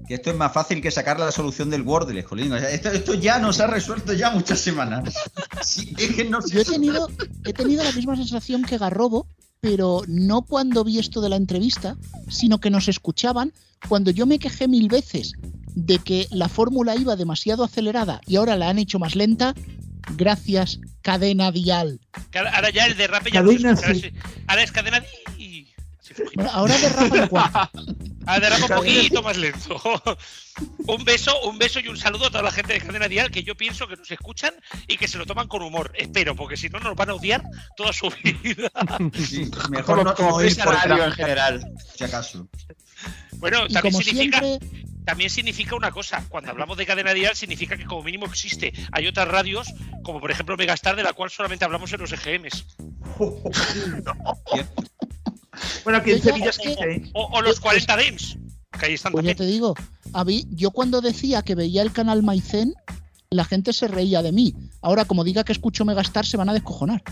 [0.06, 2.52] Que esto es más fácil que sacar la solución del Wordle, jolín.
[2.52, 5.14] O sea, esto, esto ya nos ha resuelto ya muchas semanas.
[5.62, 6.72] Sí, Yo he eso.
[6.72, 7.08] tenido,
[7.44, 9.28] he tenido la misma sensación que Garrobo,
[9.62, 11.96] pero no cuando vi esto de la entrevista,
[12.28, 13.52] sino que nos escuchaban
[13.88, 15.34] cuando yo me quejé mil veces
[15.76, 19.54] de que la fórmula iba demasiado acelerada y ahora la han hecho más lenta.
[20.16, 22.00] Gracias, cadena dial.
[22.34, 24.12] Ahora- ya el derrape ya no se Cadena, escucha, sí.
[24.48, 25.02] ahora es cadena.
[26.34, 27.70] Bueno, ahora derrapa el cuarto.
[28.24, 29.82] Ahora derrapa un poquito más lento.
[30.86, 33.42] un beso, un beso y un saludo a toda la gente de Cadena Dial que
[33.42, 34.54] yo pienso que nos escuchan
[34.86, 35.92] y que se lo toman con humor.
[35.96, 37.42] Espero, porque si no nos van a odiar
[37.76, 38.70] toda su vida.
[39.26, 41.72] Sí, mejor no, como no ir prensa por radio en general.
[41.96, 42.48] Si acaso.
[43.38, 44.68] Bueno, Y también significa, siempre-
[45.04, 46.24] también significa una cosa.
[46.28, 48.72] Cuando hablamos de cadena dial, significa que como mínimo existe.
[48.92, 49.66] Hay otras radios,
[50.04, 52.66] como por ejemplo Megastar, de la cual solamente hablamos en los EGMs.
[55.84, 57.10] Bueno, aquí en Yo ya- Sevilla es sí, que- ¿eh?
[57.14, 58.36] O, o los 40 Dems,
[58.78, 59.36] que ahí están Pues también.
[59.36, 59.74] te digo,
[60.12, 62.74] a mí- yo cuando decía que veía el canal Maicén,
[63.30, 64.54] la gente se reía de mí.
[64.82, 67.02] Ahora, como diga que escucho Megastar, se van a descojonar.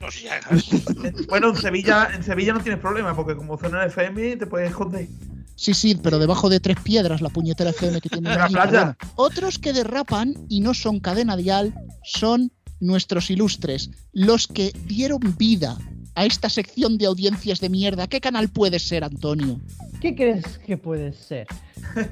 [0.00, 0.40] No, ya-
[1.28, 5.08] Bueno, en Sevilla, en Sevilla no tienes problema, porque como zona FM te puedes esconder.
[5.56, 8.96] Sí, sí, pero debajo de tres piedras la puñetera FM que tiene En la playa.
[9.16, 11.74] Otros que derrapan y no son cadena dial
[12.04, 15.78] son nuestros ilustres, los que dieron vida
[16.14, 18.06] a esta sección de audiencias de mierda.
[18.06, 19.60] ¿Qué canal puede ser, Antonio?
[20.00, 21.46] ¿Qué crees que puede ser?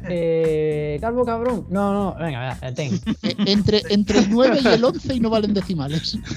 [0.09, 1.66] Eh, Calvo cabrón.
[1.70, 3.00] No, no, venga, venga, ten.
[3.22, 6.18] Eh, entre, entre el 9 y el 11 y no valen decimales.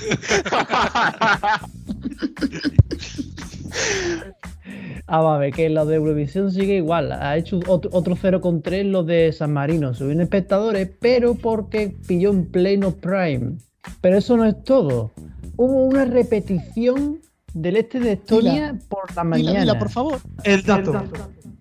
[5.07, 7.11] Ah, va a ver, que lo de Eurovisión sigue igual.
[7.11, 9.93] Ha hecho otro, otro 0,3 lo de San Marino.
[9.93, 13.57] Subieron espectadores, pero porque pilló en pleno Prime.
[14.01, 15.11] Pero eso no es todo.
[15.57, 17.19] Hubo una repetición
[17.55, 18.79] del este de Estonia Dila.
[18.89, 19.59] por la mañana.
[19.61, 20.19] dila, por favor.
[20.43, 21.03] El dato.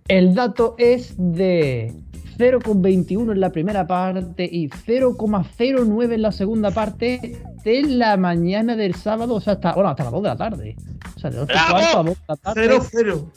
[0.09, 1.95] El dato es de
[2.37, 8.95] 0,21 en la primera parte y 0,09 en la segunda parte de la mañana del
[8.97, 10.77] sábado, o sea, hasta, bueno, hasta las 2 de la tarde.
[11.17, 11.71] O sea, de 2 y ¡Bravo!
[11.73, 12.61] cuarto a 2 de la tarde.
[12.63, 13.31] Cero, cero.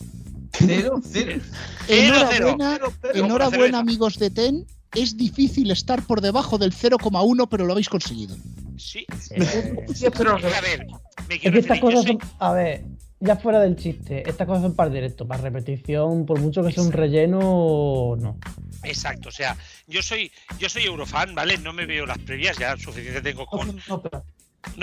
[0.51, 1.41] Cero, cero.
[1.87, 3.13] Enhorabuena, Cero, cero.
[3.13, 3.79] enhorabuena cerveza.
[3.79, 4.65] amigos de TEN.
[4.95, 8.35] Es difícil estar por debajo del 0,1, pero lo habéis conseguido.
[8.77, 9.05] Sí.
[9.31, 10.85] Eh, Sí, pero A ver,
[11.27, 12.83] me es quiero que estas cosas son, a ver,
[13.19, 16.83] ya fuera del chiste, estas cosas son para directo, para repetición, por mucho que sea
[16.83, 18.37] un relleno, no.
[18.83, 19.57] Exacto, o sea,
[19.87, 21.57] yo soy, yo soy eurofan, ¿vale?
[21.57, 23.81] No me veo las previas, ya suficiente tengo con.
[23.87, 24.01] No,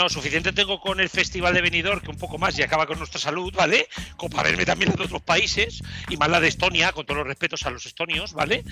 [0.08, 3.20] suficiente tengo con el Festival de Benidorm, que un poco más y acaba con nuestra
[3.20, 3.88] salud, ¿vale?
[4.16, 7.26] Como para verme también en otros países, y más la de Estonia, con todos los
[7.26, 8.64] respetos a los estonios, ¿vale?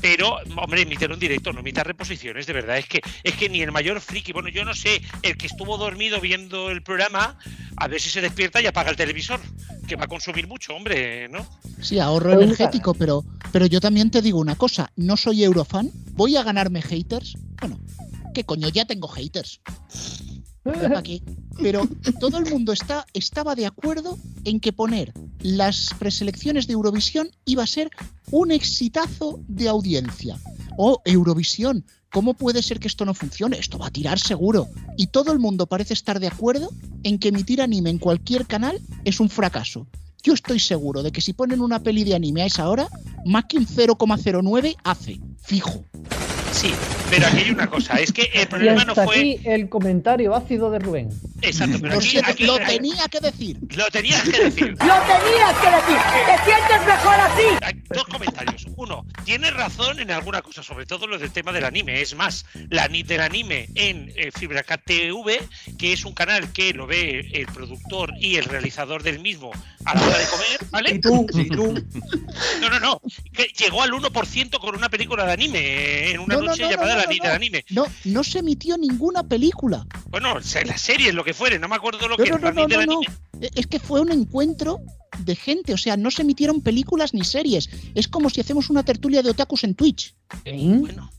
[0.00, 2.78] Pero, hombre, emitir en directo, no emitir reposiciones, de verdad.
[2.78, 5.78] Es que, es que ni el mayor friki, bueno, yo no sé, el que estuvo
[5.78, 7.38] dormido viendo el programa,
[7.76, 9.40] a ver si se despierta y apaga el televisor,
[9.86, 11.46] que va a consumir mucho, hombre, ¿no?
[11.80, 15.90] Sí, ahorro Pero energético, pero, pero yo también te digo una cosa, no soy eurofan,
[16.12, 17.34] voy a ganarme haters.
[17.60, 17.80] Bueno,
[18.34, 18.68] ¿qué coño?
[18.68, 19.60] Ya tengo haters.
[21.60, 21.88] Pero
[22.18, 27.62] todo el mundo está, estaba de acuerdo en que poner las preselecciones de Eurovisión iba
[27.62, 27.90] a ser
[28.30, 30.38] un exitazo de audiencia.
[30.76, 33.58] Oh, Eurovisión, ¿cómo puede ser que esto no funcione?
[33.58, 34.68] Esto va a tirar seguro.
[34.96, 36.70] Y todo el mundo parece estar de acuerdo
[37.02, 39.86] en que emitir anime en cualquier canal es un fracaso.
[40.22, 42.88] Yo estoy seguro de que si ponen una peli de anime a esa hora,
[43.24, 45.20] un 0,09 hace.
[45.42, 45.84] Fijo.
[46.52, 46.74] Sí,
[47.08, 49.04] pero aquí hay una cosa, es que el Y problema no fue.
[49.04, 51.08] aquí el comentario ácido de Rubén.
[51.42, 53.56] Exacto, pero Lo, aquí, aquí- lo tenía que decir.
[53.76, 54.66] lo tenías que decir.
[54.70, 55.96] ¡Lo tenías que decir!
[56.26, 57.42] ¡Te sientes mejor así!
[57.62, 58.66] Hay dos comentarios.
[58.76, 62.00] Uno, tiene razón en alguna cosa, sobre todo lo del tema del anime.
[62.02, 65.40] Es más, la ni- del anime en eh, FibraCat TV,
[65.78, 69.50] que es un canal que lo ve el productor y el realizador del mismo
[69.84, 70.94] a la hora de comer, ¿vale?
[70.94, 71.74] Y tú, y tú.
[72.60, 73.00] No, no, no.
[73.32, 76.62] Que llegó al 1% con una película de anime eh, en una No, no, noche
[76.62, 77.24] no, no, llamada no, La no, Ni no.
[77.24, 77.64] del Anime.
[77.70, 79.86] No, no se emitió ninguna película.
[80.08, 82.42] Bueno, se- la serie, lo que fuere, no me acuerdo lo No, que no, es
[82.42, 82.82] no, no, no, no.
[83.00, 83.06] Anime.
[83.40, 84.80] E- Es que fue un encuentro
[85.18, 87.68] de gente, o sea, no se emitieron películas ni series.
[87.94, 90.14] Es como si hacemos una tertulia de otakus en Twitch.
[90.44, 91.10] Bueno,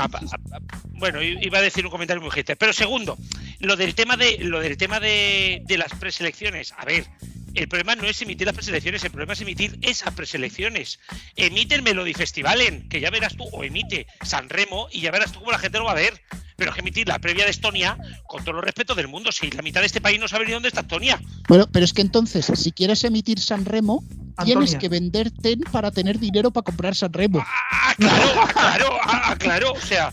[0.00, 0.60] a- a- a-
[0.98, 2.56] bueno, i- iba a decir un comentario muy hater.
[2.56, 3.16] Pero segundo,
[3.60, 6.72] lo del tema de lo del tema de, de las preselecciones.
[6.76, 7.06] A ver,
[7.54, 10.98] el problema no es emitir las preselecciones, el problema es emitir esas preselecciones.
[11.36, 15.32] Emite el Melody Festivalen, que ya verás tú, o emite San Remo, y ya verás
[15.32, 16.20] tú cómo la gente lo va a ver.
[16.56, 19.50] Pero es que emitir la previa de Estonia, con todo el respeto del mundo, si
[19.50, 21.20] la mitad de este país no sabe ni dónde está Estonia.
[21.48, 24.04] Bueno, pero es que entonces, si quieres emitir San Remo,
[24.44, 24.78] tienes Antonia.
[24.78, 27.44] que vender TEN para tener dinero para comprar San Remo.
[27.44, 29.72] Ah, claro, ah, claro, ah, claro.
[29.72, 30.12] O sea,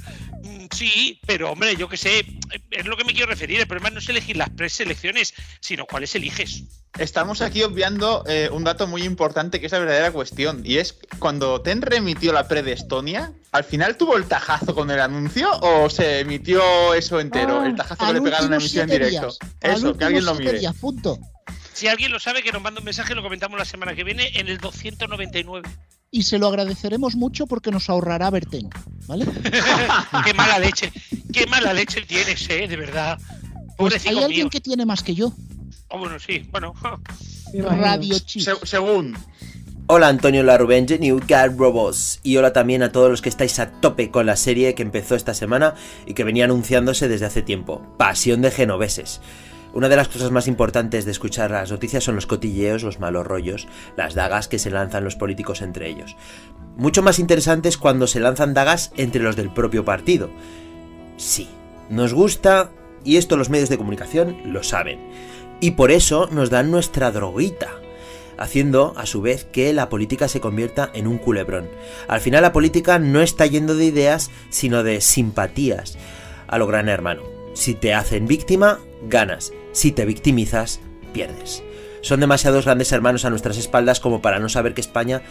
[0.74, 2.26] sí, pero hombre, yo que sé,
[2.72, 3.60] es lo que me quiero referir.
[3.60, 6.64] El problema no es elegir las preselecciones, sino cuáles eliges.
[6.98, 10.62] Estamos aquí obviando eh, un dato muy importante que es la verdadera cuestión.
[10.66, 14.90] Y es cuando TEN remitió la pre de Estonia, ¿al final tuvo el tajazo con
[14.92, 17.62] el anuncio o se emitió eso entero?
[17.62, 19.28] Ah, el tajazo que le pegaron en la emisión en directo.
[19.28, 19.40] días.
[19.62, 20.60] Eso, que alguien lo mire.
[20.60, 21.20] días, punto.
[21.74, 24.32] Si alguien lo sabe, que nos manda un mensaje, lo comentamos la semana que viene
[24.38, 25.70] en el 299.
[26.12, 28.70] Y se lo agradeceremos mucho porque nos ahorrará ver TEN,
[29.08, 29.26] ¿vale?
[30.26, 30.92] qué mala leche,
[31.32, 33.20] qué mala leche tienes, eh, de verdad.
[33.78, 34.50] Pues hay alguien mío.
[34.50, 35.32] que tiene más que yo.
[35.90, 36.74] Oh, bueno, sí, bueno.
[37.54, 38.48] Radio Chip.
[38.64, 39.18] según.
[39.92, 43.72] Hola Antonio Larubenge, New God Robots, y hola también a todos los que estáis a
[43.72, 45.74] tope con la serie que empezó esta semana
[46.06, 49.20] y que venía anunciándose desde hace tiempo, Pasión de Genoveses.
[49.74, 53.28] Una de las cosas más importantes de escuchar las noticias son los cotilleos, los malos
[53.28, 56.16] rollos, las dagas que se lanzan los políticos entre ellos.
[56.76, 60.30] Mucho más interesante es cuando se lanzan dagas entre los del propio partido.
[61.18, 61.50] Sí,
[61.90, 62.72] nos gusta,
[63.04, 65.00] y esto los medios de comunicación lo saben.
[65.60, 67.70] Y por eso nos dan nuestra droguita
[68.40, 71.68] haciendo a su vez que la política se convierta en un culebrón.
[72.08, 75.98] Al final la política no está yendo de ideas, sino de simpatías
[76.48, 77.22] a lo gran hermano.
[77.54, 79.52] Si te hacen víctima, ganas.
[79.72, 80.80] Si te victimizas,
[81.14, 81.64] pierdes.
[82.02, 85.22] Son demasiados grandes hermanos a nuestras espaldas como para no saber que España,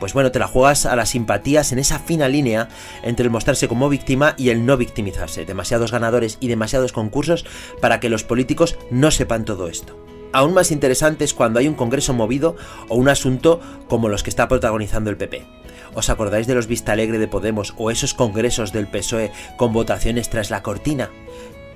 [0.00, 2.68] pues bueno, te la juegas a las simpatías en esa fina línea
[3.02, 5.44] entre el mostrarse como víctima y el no victimizarse.
[5.44, 7.44] Demasiados ganadores y demasiados concursos
[7.80, 9.96] para que los políticos no sepan todo esto.
[10.32, 12.56] Aún más interesante es cuando hay un congreso movido
[12.88, 15.46] o un asunto como los que está protagonizando el PP.
[15.94, 20.28] ¿Os acordáis de los Vista Alegre de Podemos o esos congresos del PSOE con votaciones
[20.28, 21.10] tras la cortina?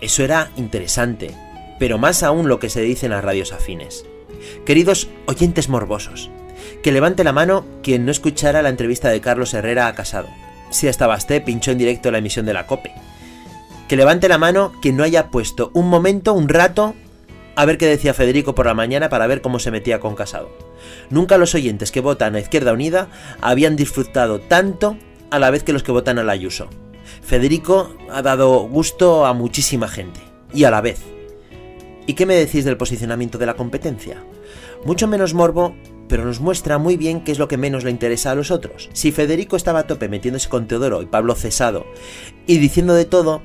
[0.01, 1.35] Eso era interesante,
[1.81, 4.05] pero más aún lo que se dice en las radios afines.
[4.65, 6.31] Queridos oyentes morbosos,
[6.83, 10.29] que levante la mano quien no escuchara la entrevista de Carlos Herrera a Casado.
[10.71, 12.93] Si hasta Basté pinchó en directo la emisión de la COPE.
[13.89, 16.95] Que levante la mano quien no haya puesto un momento, un rato,
[17.57, 20.51] a ver qué decía Federico por la mañana para ver cómo se metía con Casado.
[21.09, 23.09] Nunca los oyentes que votan a Izquierda Unida
[23.41, 24.99] habían disfrutado tanto
[25.31, 26.69] a la vez que los que votan a la Ayuso.
[27.23, 30.21] Federico ha dado gusto a muchísima gente,
[30.53, 31.01] y a la vez.
[32.07, 34.25] ¿Y qué me decís del posicionamiento de la competencia?
[34.85, 35.75] Mucho menos morbo,
[36.09, 38.91] pero nos muestra muy bien qué es lo que menos le interesa a los otros.
[38.93, 41.87] Si Federico estaba a tope metiéndose con Teodoro y Pablo Cesado
[42.47, 43.43] y diciendo de todo,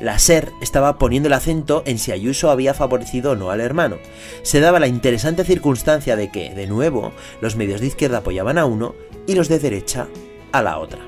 [0.00, 3.98] la SER estaba poniendo el acento en si Ayuso había favorecido o no al hermano.
[4.42, 8.64] Se daba la interesante circunstancia de que, de nuevo, los medios de izquierda apoyaban a
[8.64, 8.94] uno
[9.26, 10.06] y los de derecha
[10.52, 11.07] a la otra.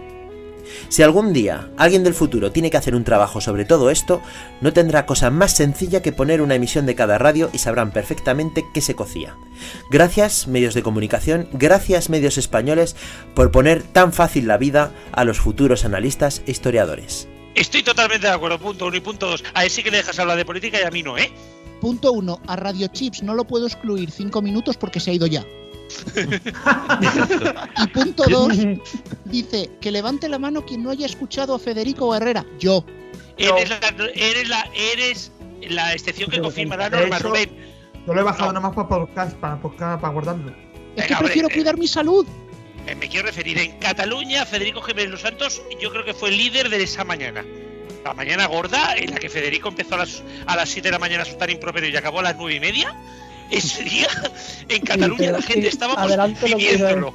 [0.88, 4.22] Si algún día alguien del futuro tiene que hacer un trabajo sobre todo esto,
[4.60, 8.64] no tendrá cosa más sencilla que poner una emisión de cada radio y sabrán perfectamente
[8.72, 9.36] qué se cocía.
[9.90, 12.96] Gracias, medios de comunicación, gracias, medios españoles,
[13.34, 17.28] por poner tan fácil la vida a los futuros analistas e historiadores.
[17.54, 19.44] Estoy totalmente de acuerdo, punto uno y punto dos.
[19.54, 21.30] A él sí que le dejas hablar de política y a mí no, ¿eh?
[21.80, 25.26] Punto uno, a Radio Chips no lo puedo excluir cinco minutos porque se ha ido
[25.26, 25.44] ya.
[27.82, 28.56] Y punto dos,
[29.24, 32.44] dice que levante la mano quien no haya escuchado a Federico Herrera.
[32.58, 32.84] Yo.
[33.36, 33.78] Eres, la,
[34.14, 35.32] eres, la, eres
[35.68, 37.50] la excepción que confirma la norma, hecho, Rubén.
[38.06, 40.52] Yo lo he bajado nomás para podcast, para, podcast, para guardarlo.
[40.96, 42.26] Es que prefiero cuidar mi salud.
[42.86, 46.38] Eh, me quiero referir, en Cataluña, Federico Jiménez Los Santos, yo creo que fue el
[46.38, 47.44] líder de esa mañana.
[48.04, 50.98] La mañana gorda, en la que Federico empezó a las, a las 7 de la
[50.98, 52.96] mañana a soltar improperio y acabó a las 9 y media.
[53.50, 54.06] Ese día,
[54.68, 57.14] en Cataluña, la gente estaba viviéndolo.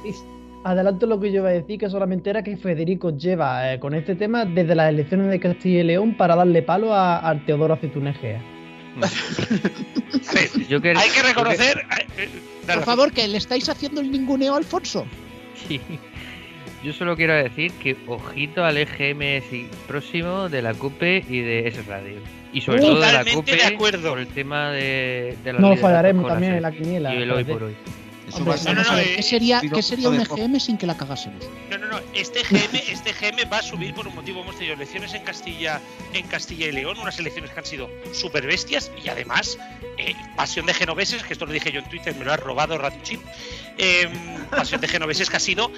[0.64, 3.94] adelanto lo que yo iba a decir, que solamente era que Federico lleva eh, con
[3.94, 7.74] este tema desde las elecciones de Castilla y León para darle palo a, a Teodoro
[7.74, 8.38] Aceituneje.
[10.68, 11.84] Yo que- Hay que reconocer.
[12.18, 12.28] eh,
[12.66, 15.06] Por favor, que le estáis haciendo el ninguneo a Alfonso.
[15.68, 15.80] Sí.
[16.82, 19.42] Yo solo quiero decir que ojito al EGM
[19.88, 22.20] próximo de la CUPE y de S Radio.
[22.52, 24.10] Y sobre todo de la CUPE de acuerdo.
[24.10, 27.14] por el tema de, de la No fallaremos también en la quiniela.
[27.14, 27.74] Y el hoy por hoy.
[28.32, 31.48] Hombre, vamos a ver, ¿qué sería, ¿qué sería un de- EGM sin que la cagásemos?
[31.70, 32.00] No, no, no.
[32.12, 34.40] Este GM, este GM va a subir por un motivo.
[34.42, 35.80] Hemos tenido elecciones en Castilla,
[36.12, 39.58] en Castilla y León, unas elecciones que han sido súper bestias y además
[39.96, 42.76] eh, pasión de genoveses, que esto lo dije yo en Twitter, me lo ha robado
[42.78, 43.20] Radio Chip.
[43.78, 44.08] Eh,
[44.50, 45.70] pasión de genoveses que ha sido,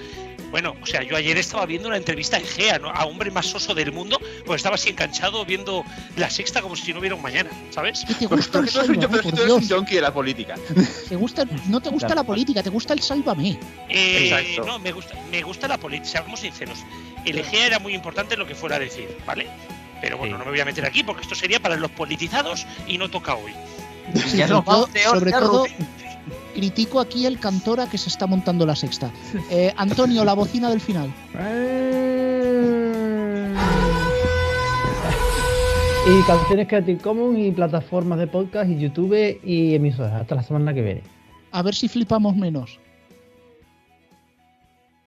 [0.50, 2.90] bueno, o sea, yo ayer estaba viendo una entrevista en GEA, ¿no?
[2.90, 5.84] a hombre más soso del mundo, pues estaba así enganchado viendo
[6.16, 8.04] la sexta como si no hubiera un mañana, ¿sabes?
[8.06, 10.54] ¿Qué te gusta el sálvame, pero por tú eres un junkie de la política.
[11.08, 13.58] ¿Te gusta, no te gusta la política, te gusta el sálvame.
[13.88, 14.64] Eh, Exacto.
[14.66, 16.78] no, me gusta, me gusta la política, seamos sinceros.
[17.24, 19.48] El EGEA era muy importante lo que fuera a decir, ¿vale?
[20.00, 20.38] Pero bueno, Sí.
[20.38, 23.34] no me voy a meter aquí porque esto sería para los politizados y no toca
[23.34, 23.52] hoy.
[24.28, 25.66] Sí, Ya vamos de sobre todo.
[26.58, 29.12] Critico aquí el cantora que se está montando la sexta.
[29.48, 31.14] Eh, Antonio, la bocina del final.
[36.08, 40.14] Y canciones Creative Commons y plataformas de podcast y YouTube y emisoras.
[40.14, 41.02] Hasta la semana que viene.
[41.52, 42.80] A ver si flipamos menos.